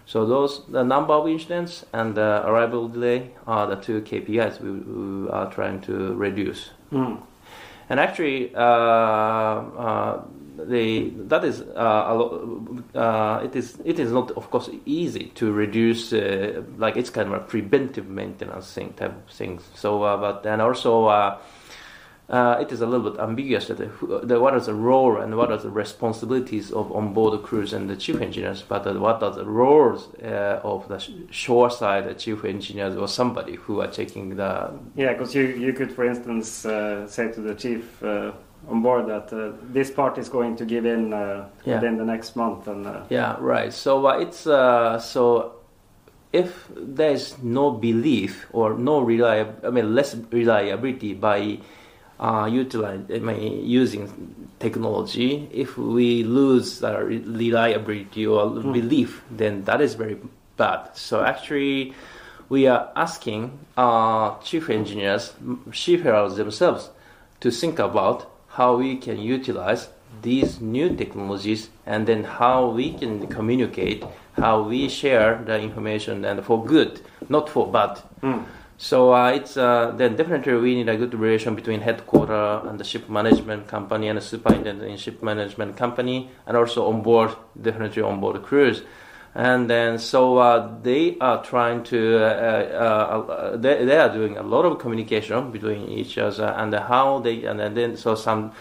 [0.06, 4.72] So those the number of incidents and the arrival delay are the two KPIs we,
[4.72, 6.72] we are trying to reduce.
[6.90, 7.16] hmm.
[7.90, 10.20] And actually, uh,
[10.66, 15.52] that is uh, a lo- uh, it is it is not of course easy to
[15.52, 19.64] reduce uh, like it's kind of a preventive maintenance thing type of things.
[19.76, 21.06] So, but then also.
[21.06, 21.38] Uh,
[22.62, 23.90] it is a little bit ambiguous that the,
[24.24, 27.96] the, what is the role and what are the responsibilities of onboard crews and the
[27.96, 32.46] chief engineers, but what are the roles uh, of the sh- shore side the chief
[32.46, 37.32] engineers or somebody who are taking the Yeah, because you, you could, for instance, say
[37.32, 38.00] to the chief
[38.70, 41.76] on board that uh, this part is going to give in uh, Yeah.
[41.76, 43.74] within the next month, and uh, Yeah, right.
[43.74, 45.54] So uh, it's uh, so
[46.32, 51.60] if there's no belief or no reliab- I mean less reliability by
[52.20, 58.74] uh, utilize, I mean, using technology, if we lose our reliability or mm.
[58.74, 60.18] belief, then that is very
[60.58, 60.90] bad.
[60.96, 61.94] So actually,
[62.50, 65.34] we are asking uh, chief engineers,
[65.72, 66.90] seafarers themselves,
[67.40, 68.29] to think about
[68.60, 69.88] how we can utilize
[70.22, 76.44] these new technologies and then how we can communicate, how we share the information and
[76.44, 78.02] for good, not for bad.
[78.22, 78.44] Mm.
[78.78, 82.84] So uh, it's uh, then definitely we need a good relation between headquarter and the
[82.84, 88.02] ship management company and the superintendent in ship management company, and also on board definitely
[88.02, 88.82] on board crews.
[89.36, 94.38] And then so uh, they are trying to uh, uh, uh, they, they are doing
[94.38, 98.52] a lot of communication between each other and how they and then so some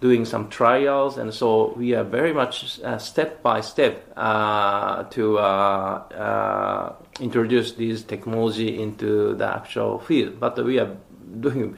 [0.00, 5.38] doing some trials, and so we are very much uh, step by step uh, to
[5.38, 10.38] uh, uh, introduce this technology into the actual field.
[10.38, 10.94] But we are
[11.40, 11.76] doing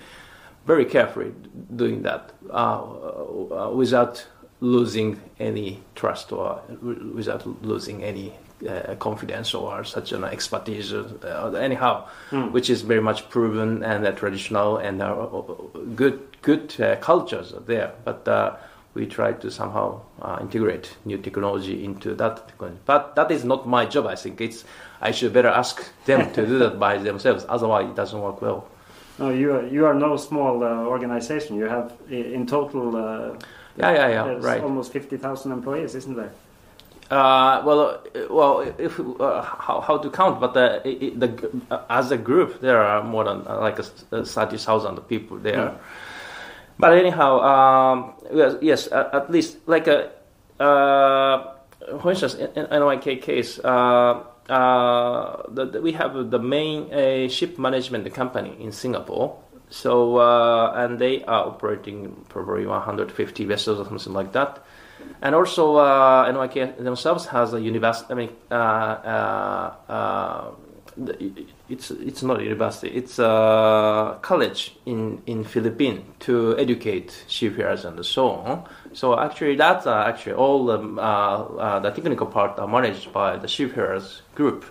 [0.66, 1.32] very carefully
[1.76, 4.26] doing that uh, uh, without
[4.60, 6.62] losing any trust or
[7.14, 8.32] without losing any
[8.66, 12.50] uh, confidence or such an expertise uh, anyhow, mm.
[12.52, 14.98] which is very much proven and uh, traditional and
[15.94, 18.56] good good uh, cultures are there, but uh,
[18.94, 22.78] we try to somehow uh, integrate new technology into that technology.
[22.86, 24.06] But that is not my job.
[24.06, 24.64] I think it's
[25.02, 27.44] I should better ask them to do that by themselves.
[27.48, 28.68] Otherwise, it doesn't work well.
[29.18, 31.56] No, you are, you are no small uh, organization.
[31.56, 33.36] You have in total.
[33.82, 34.38] Uh, yeah, yeah, yeah.
[34.40, 34.62] Right.
[34.62, 36.32] Almost fifty thousand employees, isn't there?
[37.10, 41.30] Uh, well, uh, well, if uh, how, how to count, but the, it, the
[41.88, 43.82] as a group, there are more than like a,
[44.24, 45.70] thirty thousand people there.
[45.70, 45.78] Mm.
[46.78, 48.14] But anyhow, um,
[48.60, 50.10] yes, at, at, least like a,
[50.60, 51.54] uh,
[52.00, 57.28] for instance, in, in NYK case, uh, uh, the, the, we have the main uh,
[57.28, 59.38] ship management company in Singapore.
[59.68, 64.64] So uh, and they are operating probably 150 vessels or something like that.
[65.22, 68.12] And also, uh, NYK themselves has a university.
[68.12, 68.31] I mean,
[71.68, 72.88] it's it's not a university.
[72.88, 78.64] It's a college in in Philippines to educate seafarers and so on.
[78.92, 83.37] So actually, that's uh, actually all the, uh, uh, the technical part are managed by
[83.37, 84.64] the seafarers group.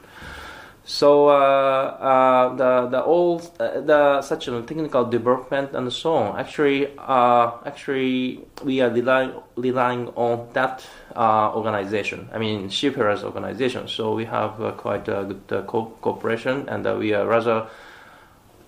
[0.87, 6.39] So uh, uh, the the all uh, the such a technical development and so on.
[6.39, 10.85] Actually, actually we are relying relying on that
[11.17, 12.29] organization.
[12.31, 13.87] I mean, seafarers organization.
[13.87, 17.67] So we have quite a good co- cooperation, and we are rather.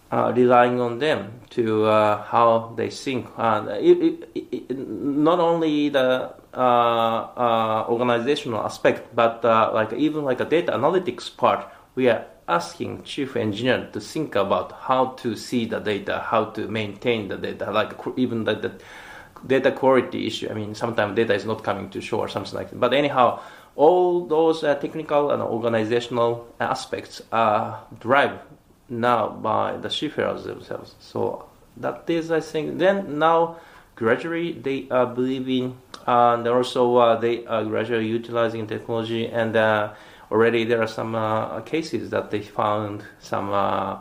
[0.10, 3.28] Uh, relying on them to uh, how they think.
[3.38, 6.32] Uh, it, it, it, not only the
[7.90, 11.68] organizational aspect, but like even like a data analytics part
[11.98, 16.68] we are asking chief engineer to think about how to see the data, how to
[16.68, 18.72] maintain the data, like even the, the
[19.46, 20.48] data quality issue.
[20.48, 22.80] I mean, sometimes data is not coming to shore, or something like that.
[22.80, 23.42] But anyhow,
[23.76, 28.40] all those uh, technical and organizational aspects are driven
[28.88, 30.94] now by the seafarers themselves.
[31.00, 33.58] So that is, I think, then now
[33.96, 39.94] gradually they are believing, and also uh, they are gradually utilizing technology and uh,
[40.32, 43.98] already there are some uh, cases that they found some uh,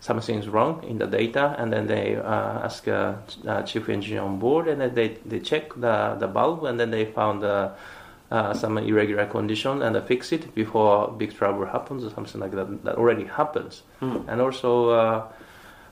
[0.00, 4.22] some things wrong in the data, and then they uh, ask a, a, chief engineer
[4.22, 7.70] on board, and then they, they check the, the bulb, and then they found uh,
[8.30, 12.52] uh, some irregular condition and they fix it before big trouble happens or something like
[12.52, 12.84] that.
[12.84, 14.24] That already happens, mm.
[14.28, 15.32] and also uh,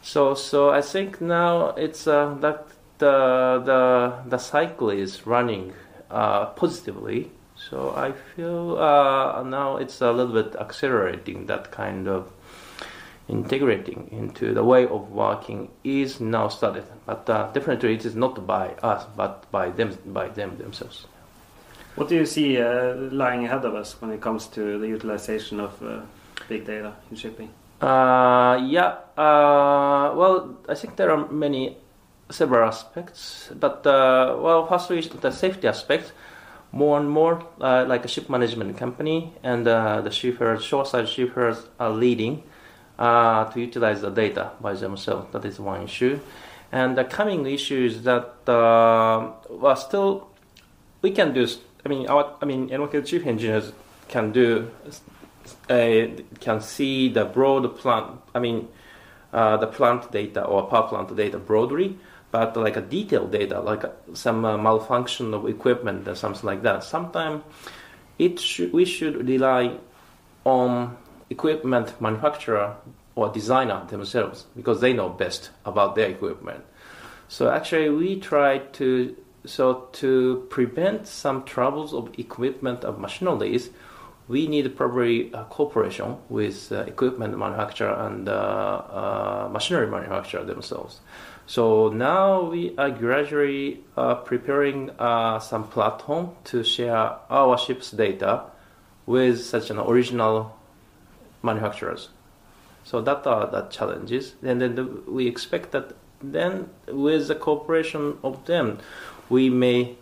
[0.02, 2.66] so so I think now it's that
[2.98, 5.72] the the the cycle is running
[6.10, 12.30] positively so I feel uh, now it's a little bit accelerating that kind of
[13.28, 16.84] integrating into the way of working is now started.
[17.06, 21.06] But uh, definitely it is not by us, but by them, by them themselves.
[21.96, 25.60] What do you see uh, lying ahead of us when it comes to the utilization
[25.60, 26.02] of uh,
[26.48, 27.50] big data in shipping?
[27.80, 31.76] Uh, yeah, uh, well, I think there are many,
[32.30, 36.12] several aspects, but well, firstly, the safety aspect
[36.76, 41.58] more and more uh, like a ship management company and uh, the shippers, shoreside shippers
[41.80, 42.42] are leading
[42.98, 45.32] uh, to utilize the data by themselves.
[45.32, 46.20] That is one issue.
[46.70, 50.28] And the coming issue is that uh, still
[51.00, 51.46] we can do.
[51.84, 53.72] I mean, our, I mean, NYK chief engineers
[54.08, 54.70] can do
[55.68, 58.20] can see the broad plant.
[58.34, 58.68] I mean,
[59.32, 61.98] uh, the plant data or power plant data broadly
[62.36, 66.84] but like a detailed data, like some uh, malfunction of equipment or something like that.
[66.84, 67.42] Sometimes
[68.18, 69.78] it sh- we should rely
[70.44, 70.96] on
[71.30, 72.76] equipment manufacturer
[73.14, 76.62] or designer themselves because they know best about their equipment.
[77.28, 79.16] So actually, we try to
[79.46, 83.70] so to prevent some troubles of equipment of machineries,
[84.28, 91.00] we need probably cooperation with uh, equipment manufacturer and uh, uh, machinery manufacturer themselves.
[91.46, 98.42] So now we are gradually uh, preparing uh, some platform to share our ship's data
[99.06, 100.58] with such an original
[101.42, 102.08] manufacturers.
[102.82, 105.92] So that are the challenges, and then the, we expect that
[106.22, 108.78] then with the cooperation of them,
[109.28, 109.96] we may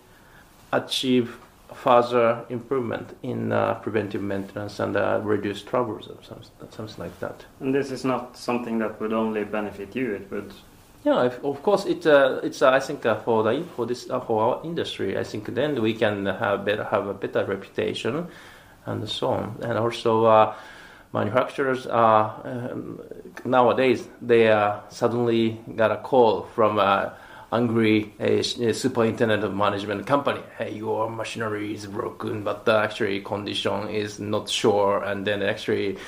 [0.73, 1.37] achieve
[1.75, 7.45] further improvement in uh, preventive maintenance and uh, reduce troubles or something, something like that.
[7.61, 10.53] And this is not something that would only benefit you; it would
[11.05, 14.21] yeah, of course, it, uh, it's uh, I think uh, for the for this uh,
[14.21, 18.27] for our industry, I think then we can have better have a better reputation,
[18.87, 19.59] and so on.
[19.63, 20.55] And also, uh,
[21.13, 23.03] manufacturers are um,
[23.45, 24.47] nowadays they
[24.89, 27.15] suddenly got a call from a
[27.53, 28.13] angry
[28.73, 30.41] superintendent of management company.
[30.57, 35.99] Hey, your machinery is broken, but the actually condition is not sure, and then actually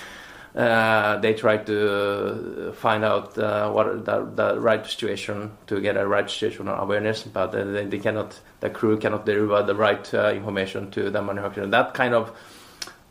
[0.56, 6.06] uh, they try to find out uh, what the, the right situation to get a
[6.06, 10.32] right situational awareness, but uh, they, they, cannot, the crew cannot deliver the right uh,
[10.32, 11.66] information to the manufacturer.
[11.66, 12.34] That kind of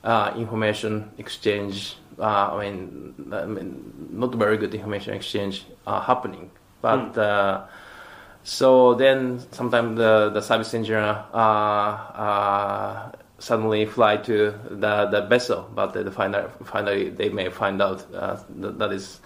[0.04, 6.50] uh, information exchange, I mean, I, mean, not very good information exchange happening,
[6.82, 7.14] but.
[7.14, 7.68] Mm.
[8.48, 11.26] So then, sometimes the, the service engineer
[13.46, 18.39] suddenly fly to the, the vessel, but find out, finally they may find out uh,
[18.58, 19.20] that, that is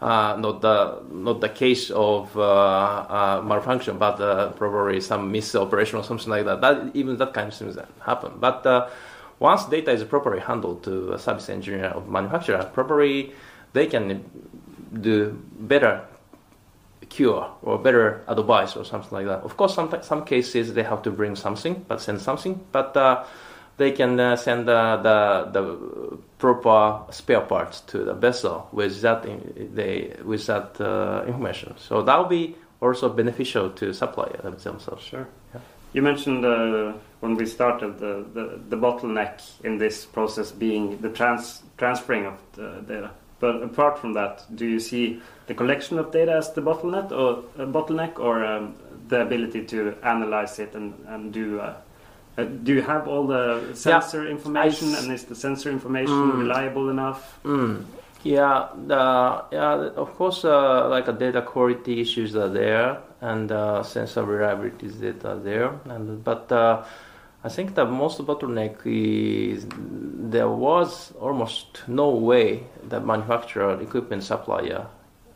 [0.00, 5.98] uh, not the not the case of uh, uh malfunction, but uh, probably some misoperation
[5.98, 6.60] or something like that.
[6.60, 8.34] That even that kind of things happen.
[8.38, 8.88] But uh,
[9.40, 13.32] once data is properly handled to a service engineer of manufacturer, probably
[13.72, 14.22] they can
[15.00, 16.06] do better
[17.08, 19.40] cure or better advice or something like that.
[19.42, 22.96] Of course, some some cases they have to bring something, but send something, but
[23.76, 29.24] they can uh, send uh, the the proper spare parts to the vessel with that
[29.24, 31.74] in, they with that uh, information.
[31.78, 35.02] So that will be also beneficial to supplier themselves.
[35.02, 35.26] Sure.
[35.54, 35.60] Yeah.
[35.94, 41.08] You mentioned uh, when we started the, the, the, bottleneck in this process being the
[41.08, 43.10] trans transferring of the data.
[43.38, 47.44] But apart from that, do you see the collection of data as the bottleneck or
[47.56, 48.74] uh, bottleneck, or um,
[49.08, 51.60] the ability to analyze it and, and do
[52.36, 56.38] uh, do you have all the sensor yeah, information, and is the sensor information mm,
[56.38, 57.38] reliable enough?
[57.44, 57.84] Mm,
[58.24, 59.90] yeah, the, yeah.
[59.96, 65.32] Of course, uh, like uh, data quality issues are there, and uh, sensor reliability data
[65.32, 65.80] are there.
[65.84, 66.84] And but uh,
[67.44, 74.86] I think the most bottleneck is there was almost no way the manufacturer, equipment supplier,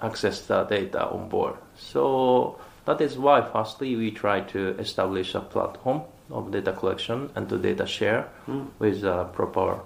[0.00, 1.54] access the data on board.
[1.76, 7.48] So that is why, firstly, we try to establish a platform of data collection and
[7.48, 8.66] to data share mm.
[8.78, 9.80] with a proper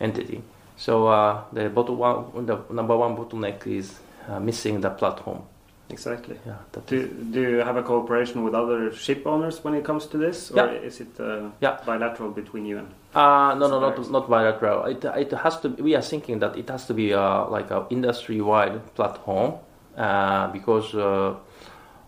[0.00, 0.42] entity.
[0.76, 5.42] So uh, the, one, the number one bottleneck is uh, missing the platform.
[5.90, 6.38] Exactly.
[6.46, 6.56] Yeah.
[6.86, 10.50] Do, do you have a cooperation with other ship owners when it comes to this,
[10.50, 10.70] or yeah.
[10.72, 11.78] is it uh, yeah.
[11.84, 12.88] bilateral between you and?
[13.12, 14.84] Uh, no, no, not not bilateral.
[14.84, 15.68] It it has to.
[15.70, 19.54] We are thinking that it has to be uh, like a industry wide platform
[19.96, 21.34] uh, because uh,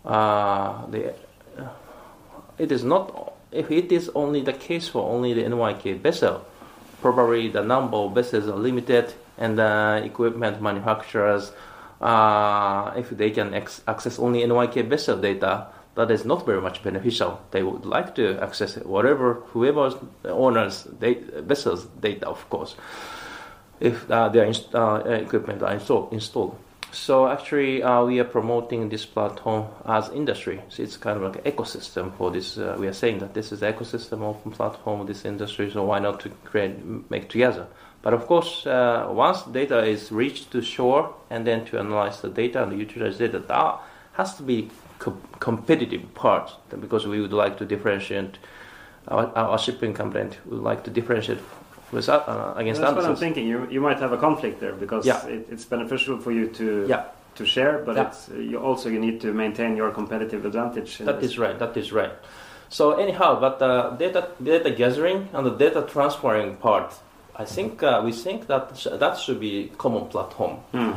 [0.04, 1.14] uh, the
[2.58, 6.44] it is not if it is only the case for only the NYK vessel,
[7.00, 11.52] probably the number of vessels are limited, and the equipment manufacturers,
[12.00, 17.40] uh, if they can access only NYK vessel data, that is not very much beneficial.
[17.50, 19.92] They would like to access whatever, whoever
[20.24, 22.76] owners vessels data, of course,
[23.80, 26.12] if uh, their uh, equipment are installed.
[26.12, 26.56] installed.
[26.92, 30.60] So actually, uh, we are promoting this platform as industry.
[30.68, 32.58] So it's kind of like an ecosystem for this.
[32.58, 35.70] Uh, we are saying that this is ecosystem of platform of this industry.
[35.70, 37.66] So why not to create make together?
[38.02, 42.28] But of course, uh, once data is reached to shore and then to analyze the
[42.28, 43.80] data and utilize data, that
[44.12, 48.38] has to be co- competitive part because we would like to differentiate.
[49.08, 51.40] Our, our shipping company We would like to differentiate
[51.92, 53.46] with uh, against That's what I'm thinking.
[53.46, 55.24] You you might have a conflict there because yeah.
[55.26, 57.04] it, it's beneficial for you to yeah.
[57.36, 58.08] to share, but yeah.
[58.08, 60.98] it's you also you need to maintain your competitive advantage.
[60.98, 61.32] That this.
[61.32, 61.58] is right.
[61.58, 62.12] That is right.
[62.68, 66.94] So anyhow, but the data data gathering and the data transferring part,
[67.36, 70.56] I think uh, we think that sh- that should be common platform.
[70.72, 70.92] Hmm.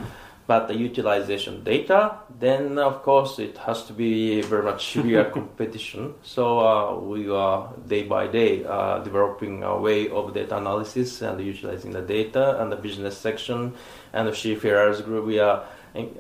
[0.48, 6.14] But the utilization data, then of course it has to be very much severe competition.
[6.22, 11.42] So uh, we are day by day uh, developing a way of data analysis and
[11.44, 13.74] utilizing the data and the business section
[14.14, 15.26] and the seafarers group.
[15.26, 15.66] We are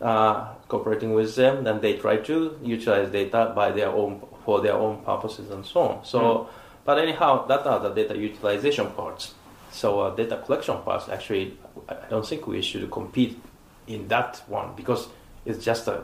[0.02, 4.74] uh, cooperating with them, and they try to utilize data by their own for their
[4.74, 6.06] own purposes and so on.
[6.06, 6.48] So, mm.
[6.84, 9.34] but anyhow, that are the data utilization parts.
[9.72, 11.58] So uh, data collection parts actually,
[11.90, 13.38] I don't think we should compete
[13.88, 15.08] in that one because
[15.46, 16.04] it's just a,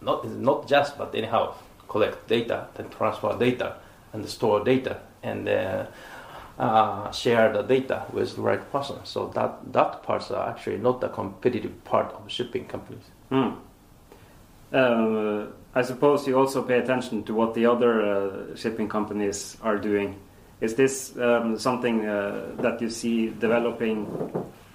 [0.00, 1.54] not not just but anyhow
[1.88, 3.76] collect data then transfer data
[4.12, 5.86] and store data and uh,
[6.60, 8.96] uh, share the data with the right person.
[9.04, 13.04] So that that parts are actually not the competitive part of shipping companies.
[13.30, 13.56] Mm.
[14.72, 19.78] Uh, I suppose you also pay attention to what the other uh, shipping companies are
[19.78, 20.16] doing.
[20.60, 24.06] Is this um, something uh, that you see developing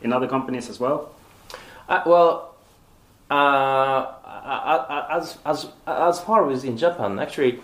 [0.02, 1.15] in other companies as well?
[1.88, 2.56] Uh, well,
[3.30, 7.60] uh, uh, as, as, as far as in Japan, actually,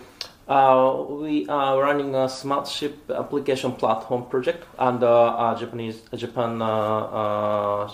[0.46, 7.88] uh, we are running a smart ship application platform project under uh, Japanese Japan uh,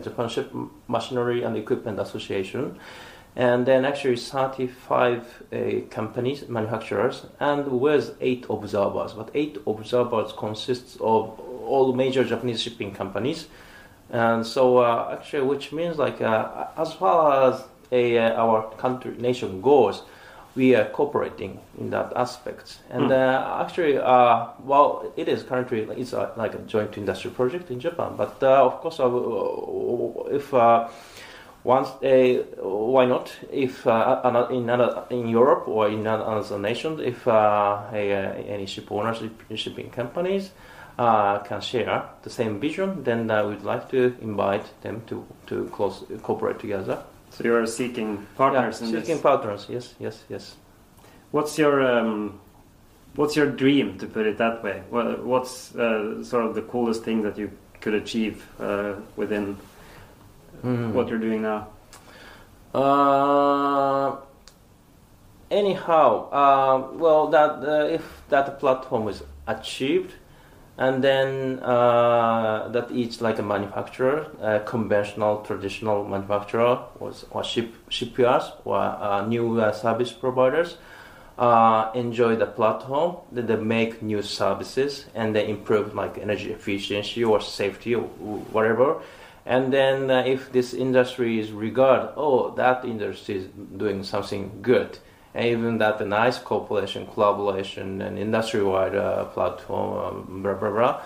[0.00, 0.52] Japan Ship
[0.88, 2.76] Machinery and Equipment Association,
[3.36, 9.12] and then actually 35 companies manufacturers and with eight observers.
[9.12, 13.46] But eight observers consists of all major Japanese shipping companies
[14.10, 19.14] and so uh, actually, which means like uh, as far as a, uh, our country
[19.18, 20.02] nation goes,
[20.54, 22.78] we are cooperating in that aspect.
[22.90, 23.60] And mm.
[23.60, 28.14] actually, well, it is currently it's like a joint industry project in Japan.
[28.16, 28.98] But of course,
[30.30, 30.52] if
[31.64, 37.26] once uh, why not if uh, in another, in Europe or in another nation if
[37.26, 39.22] uh, any ship owners
[39.54, 40.50] shipping companies
[40.98, 45.66] uh, can share the same vision, then uh, we'd like to invite them to, to
[45.66, 47.02] close, cooperate together.
[47.30, 49.20] So you are seeking partners yeah, seeking this?
[49.20, 50.56] partners, yes, yes, yes.
[51.30, 52.40] What's your um,
[53.14, 54.82] what's your dream, to put it that way?
[54.90, 59.56] What's uh, sort of the coolest thing that you could achieve uh, within
[60.64, 60.92] mm.
[60.92, 61.68] what you're doing now?
[62.74, 64.16] Uh,
[65.50, 70.14] anyhow, uh, well, that if that platform is achieved,
[70.78, 77.74] and then uh, that each like a manufacturer, a conventional traditional manufacturer, was or ship
[77.88, 80.76] shipyards or uh, new uh, service providers
[81.36, 83.16] uh, enjoy the platform.
[83.32, 88.04] That they make new services and they improve like energy efficiency or safety or
[88.52, 89.02] whatever.
[89.44, 94.98] And then uh, if this industry is regard, oh, that industry is doing something good
[95.34, 101.02] and even that the nice cooperation, collaboration, and industry-wide uh, platform, um, blah blah blah.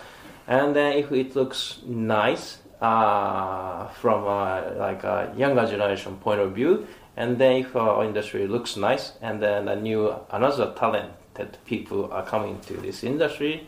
[0.47, 6.53] And then if it looks nice uh, from uh, like a younger generation point of
[6.53, 12.11] view, and then if our industry looks nice, and then a new another talented people
[12.13, 13.67] are coming to this industry,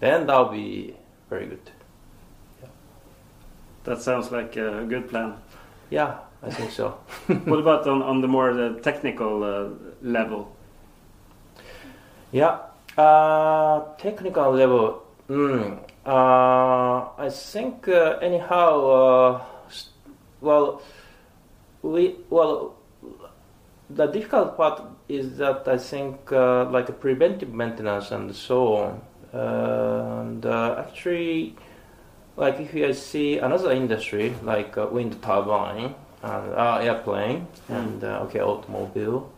[0.00, 0.94] then that'll be
[1.30, 1.70] very good.
[2.60, 2.68] Yeah.
[3.84, 5.36] That sounds like a good plan.
[5.90, 6.90] Yeah, I think so.
[7.26, 10.54] what about on, on the more uh, technical uh, level?
[12.32, 12.58] Yeah,
[12.96, 15.02] uh, technical level.
[15.28, 18.86] Mm, uh, I think uh, anyhow.
[18.86, 19.44] Uh,
[20.40, 20.82] well,
[21.82, 22.76] we well.
[23.90, 29.02] The difficult part is that I think like a preventive maintenance and so on.
[29.32, 31.56] and actually,
[32.36, 38.40] like if you see another industry like wind turbine and uh, airplane and uh, okay
[38.40, 39.30] automobile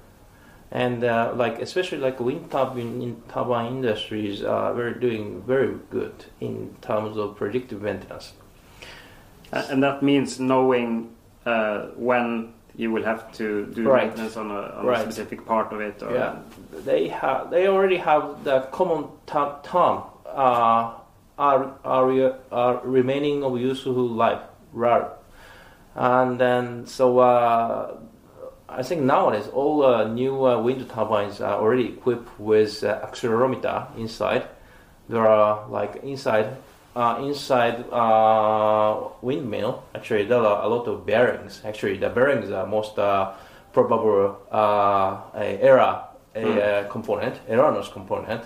[0.75, 6.75] and uh, like especially like wind turbine turbine industries are very doing very good in
[6.83, 8.33] terms of predictive maintenance
[9.53, 11.15] and that means knowing
[11.47, 14.09] uh, when you will have to do right.
[14.09, 14.99] maintenance on, a, on right.
[14.99, 16.37] a, specific part of it or yeah
[16.85, 20.93] they have they already have the common term uh,
[21.39, 25.13] are, are, are remaining of useful life RAR
[25.95, 27.97] and then, so uh,
[28.77, 33.97] I think nowadays all uh, new uh, wind turbines are already equipped with uh, accelerometer
[33.97, 34.49] inside.
[35.09, 36.57] There are like inside
[36.97, 39.85] uh, inside uh, windmill.
[39.95, 41.61] Actually, there are a lot of bearings.
[41.65, 42.95] Actually, the bearings are most
[43.73, 46.05] probable error
[46.35, 46.91] a, mm.
[46.91, 48.45] component, erroneous component.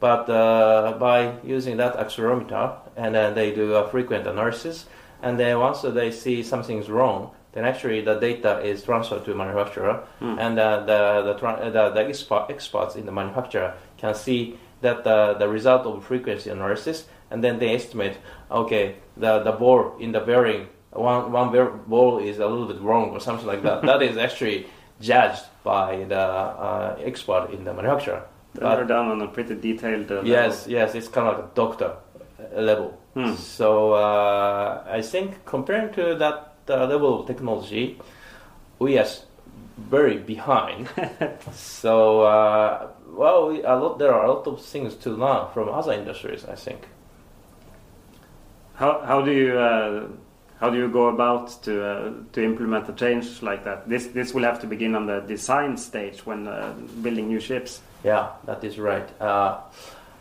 [0.00, 0.26] But
[0.98, 4.86] by using that accelerometer, and then they do a frequent analysis,
[5.22, 10.06] and then once they see something's wrong, then actually the data is transferred to manufacturer,
[10.20, 10.38] mm.
[10.38, 15.34] and uh, the the, the, the expert, experts in the manufacturer can see that the,
[15.38, 18.18] the result of frequency analysis, and then they estimate,
[18.50, 22.80] okay, the, the bore in the bearing one one bear- ball is a little bit
[22.80, 23.82] wrong or something like that.
[23.90, 24.66] that is actually
[25.00, 28.24] judged by the uh, expert in the manufacturer.
[28.54, 31.96] They're down on a pretty detailed uh, Yes, yes, it's kind of like a doctor
[32.38, 33.00] uh, level.
[33.14, 33.34] Hmm.
[33.34, 37.98] So uh, I think comparing to that uh, level of technology,
[38.78, 39.06] we are
[39.78, 40.88] very behind.
[41.52, 45.68] so uh, well, we, a lot, there are a lot of things to learn from
[45.68, 46.44] other industries.
[46.44, 46.86] I think.
[48.74, 50.06] How how do you uh,
[50.60, 53.88] how do you go about to uh, to implement a change like that?
[53.88, 57.80] This this will have to begin on the design stage when uh, building new ships.
[58.04, 59.08] Yeah, that is right.
[59.20, 59.60] Uh,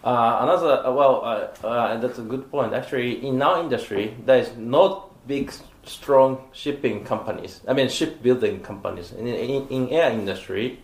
[0.04, 2.74] uh, another, well, uh, uh, that's a good point.
[2.74, 5.54] Actually, in our industry, there is not big,
[5.86, 7.62] strong shipping companies.
[7.68, 9.12] I mean, shipbuilding companies.
[9.12, 10.80] In, in, in air industry,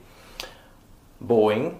[1.23, 1.77] Boeing,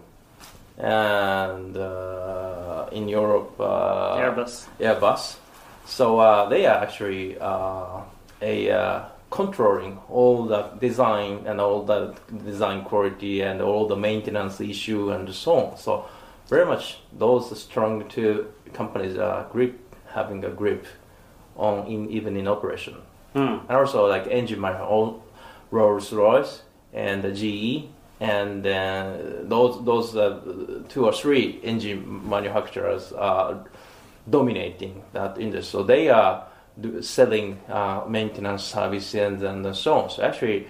[0.78, 4.68] and uh, in Europe, uh, Airbus.
[4.80, 5.38] Airbus.
[5.86, 8.02] So uh, they are actually uh,
[8.42, 12.16] a uh, controlling all the design and all the
[12.46, 15.78] design quality and all the maintenance issue and so on.
[15.78, 16.06] So
[16.48, 19.80] very much those strong two companies are grip
[20.14, 20.86] having a grip
[21.58, 22.96] on in even in operation.
[23.34, 23.58] Hmm.
[23.68, 25.22] And also like engine manufacturer,
[25.72, 26.62] Rolls Royce
[26.94, 27.90] and the GE,
[28.20, 33.66] and uh, those those uh, two or three engine manufacturers are
[34.30, 35.72] dominating that industry.
[35.80, 36.48] So they are
[37.02, 40.10] selling uh, maintenance services and so on.
[40.10, 40.68] So actually,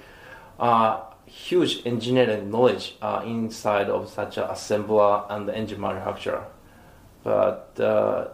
[0.60, 6.46] uh, huge engineering knowledge uh, inside of such an assembler and engine manufacturer.
[7.24, 8.30] But uh,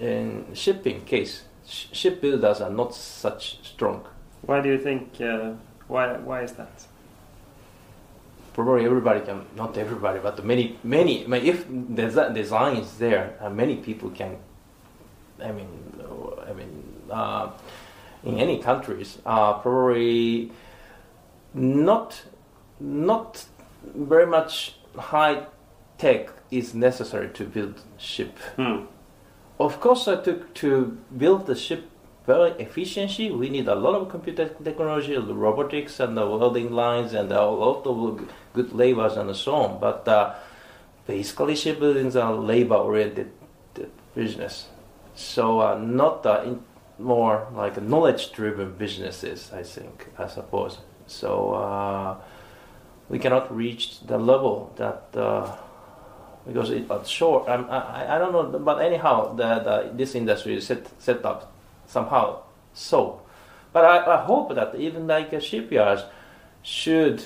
[0.00, 4.06] in shipping case, sh- shipbuilders are not such strong.
[4.42, 5.20] Why do you think?
[5.20, 5.52] Uh,
[5.86, 6.86] why why is that?
[8.54, 11.24] Probably everybody can, not everybody, but many, many.
[11.24, 14.38] I mean, if the design is there, uh, many people can.
[15.42, 15.68] I mean,
[16.48, 17.50] I mean, uh,
[18.24, 20.50] in any countries, uh, probably
[21.54, 22.22] not,
[22.80, 23.44] not
[23.94, 25.46] very much high
[25.96, 28.36] tech is necessary to build ship.
[28.56, 28.86] Hmm.
[29.60, 31.84] Of course, uh, to to build the ship
[32.26, 37.30] very efficiently, we need a lot of computer technology, robotics, and the welding lines, and
[37.30, 39.78] a lot of good labors and so on.
[39.78, 40.32] But uh,
[41.06, 43.30] basically, shipbuilding is a labor-oriented
[43.76, 43.84] uh,
[44.14, 44.68] business,
[45.14, 46.64] so uh, not uh, in
[46.98, 49.50] more like knowledge-driven businesses.
[49.52, 50.78] I think, I suppose.
[51.06, 52.16] So
[53.10, 55.12] we cannot reach the level that.
[56.46, 60.88] Because it, I'm, I, I don't know, but anyhow, the, the, this industry is set,
[61.00, 61.52] set up
[61.86, 63.20] somehow so.
[63.72, 66.02] But I, I hope that even like shipyards
[66.62, 67.22] should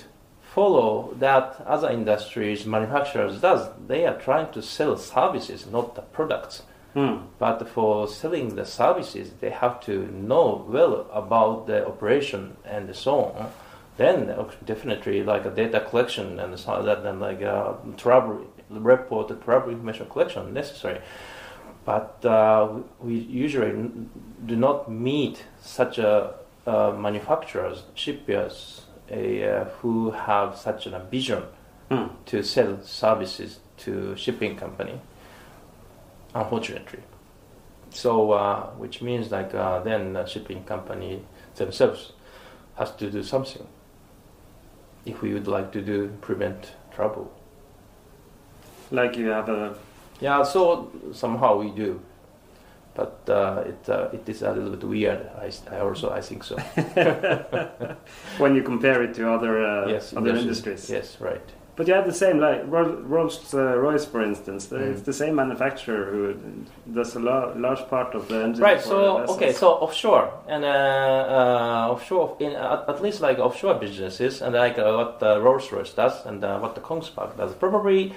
[0.55, 3.69] follow that other industries, manufacturers does.
[3.87, 6.63] They are trying to sell services, not the products.
[6.95, 7.17] Hmm.
[7.41, 13.25] But for selling the services, they have to know well about the operation and so
[13.25, 13.51] on.
[13.97, 18.47] Then uh, definitely like a data collection and so that and like uh, trouble
[18.81, 21.01] report, the proper information collection necessary.
[21.85, 23.91] But uh, we usually
[24.47, 26.35] do not meet such a
[26.67, 31.43] uh, manufacturers, shipyards, a, uh, who have such a vision
[31.91, 32.07] Hmm.
[32.25, 34.99] to sell services to shipping company.
[36.35, 37.01] Unfortunately,
[37.91, 41.23] so uh, which means like uh, then the shipping company
[41.57, 42.13] themselves
[42.77, 43.67] has to do something
[45.05, 47.31] if we would like to do prevent trouble.
[48.95, 49.75] Like you have a
[50.21, 52.01] Yeah, so somehow we do,
[52.95, 55.27] but uh, it uh, it is a little bit weird.
[55.71, 56.57] I also I think so.
[58.39, 60.89] when you compare it to other uh, yes, other industries.
[60.91, 61.53] Yes, right.
[61.77, 64.69] But you have the same, like Rolls uh, Royce, for instance.
[64.69, 64.93] Mm.
[64.93, 66.37] It's the same manufacturer who
[66.93, 68.63] does a la- large part of the engine.
[68.63, 68.81] Right.
[68.81, 69.53] So okay.
[69.53, 74.79] So offshore and uh, uh, offshore in at, at least like offshore businesses and like
[74.79, 77.53] uh, what uh, Rolls Royce does and uh, what the Kongsberg does.
[77.55, 78.15] Probably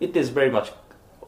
[0.00, 0.72] it is very much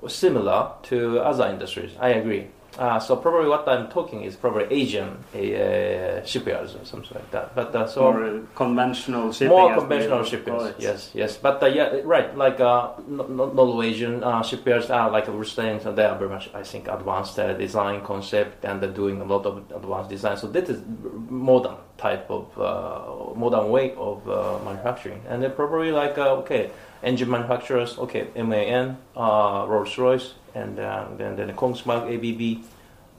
[0.08, 1.92] similar to other industries.
[2.00, 2.46] I agree.
[2.78, 7.54] Uh, so probably what I'm talking is probably Asian uh, shipyards or something like that.
[7.54, 9.48] But uh, so More conventional shipping.
[9.50, 10.46] more conventional would shippers.
[10.54, 10.76] call it.
[10.78, 11.36] Yes, yes.
[11.36, 12.34] But uh, yeah, right.
[12.34, 16.30] Like uh, no- no- Norwegian uh, shipyards are like we're saying, so they are very
[16.30, 20.38] much, I think, advanced uh, design concept, and they're doing a lot of advanced design.
[20.38, 20.80] So this is
[21.28, 26.70] modern type of uh, modern way of uh, manufacturing, and they're probably like uh, okay,
[27.02, 32.64] engine manufacturers, okay, MAN, uh, Rolls Royce, and uh, then then Kongsberg, ABB,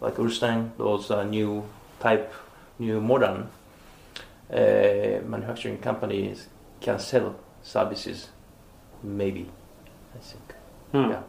[0.02, 1.64] like Ulstein, those uh, new
[2.00, 2.34] type,
[2.80, 3.50] new modern
[4.52, 6.48] uh, manufacturing companies
[6.82, 8.30] can sell services,
[9.02, 9.50] maybe,
[10.16, 10.54] I think.
[10.92, 11.12] Hmm.
[11.12, 11.24] Yeah.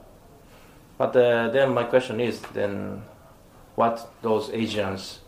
[0.98, 3.02] But uh, then my question is then,
[3.74, 5.20] what those Asians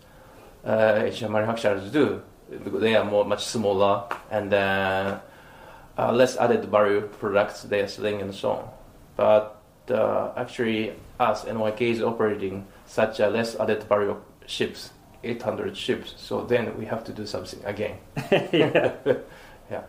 [0.66, 2.20] uh, Asian manufacturers do.
[2.50, 4.52] Because they are more much smaller and
[5.97, 8.69] uh, uh, less added value products they are selling and so on.
[9.15, 14.15] But uh, actually, us NYK is operating such a less added value
[14.45, 14.91] ships,
[15.23, 16.13] 800 ships.
[16.17, 17.97] So then we have to do something again.
[18.31, 18.93] yeah.
[19.69, 19.83] Yeah.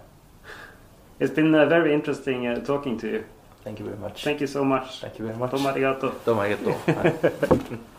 [1.19, 3.25] It's been uh, very interesting uh, talking to you.
[3.65, 4.25] Thank you very much.
[4.25, 5.01] Thank you so much.
[5.01, 5.51] Thank you very much.
[5.51, 6.21] どうもありがとう。
[6.27, 6.73] どうもありがとう。
[6.73, 7.96] はい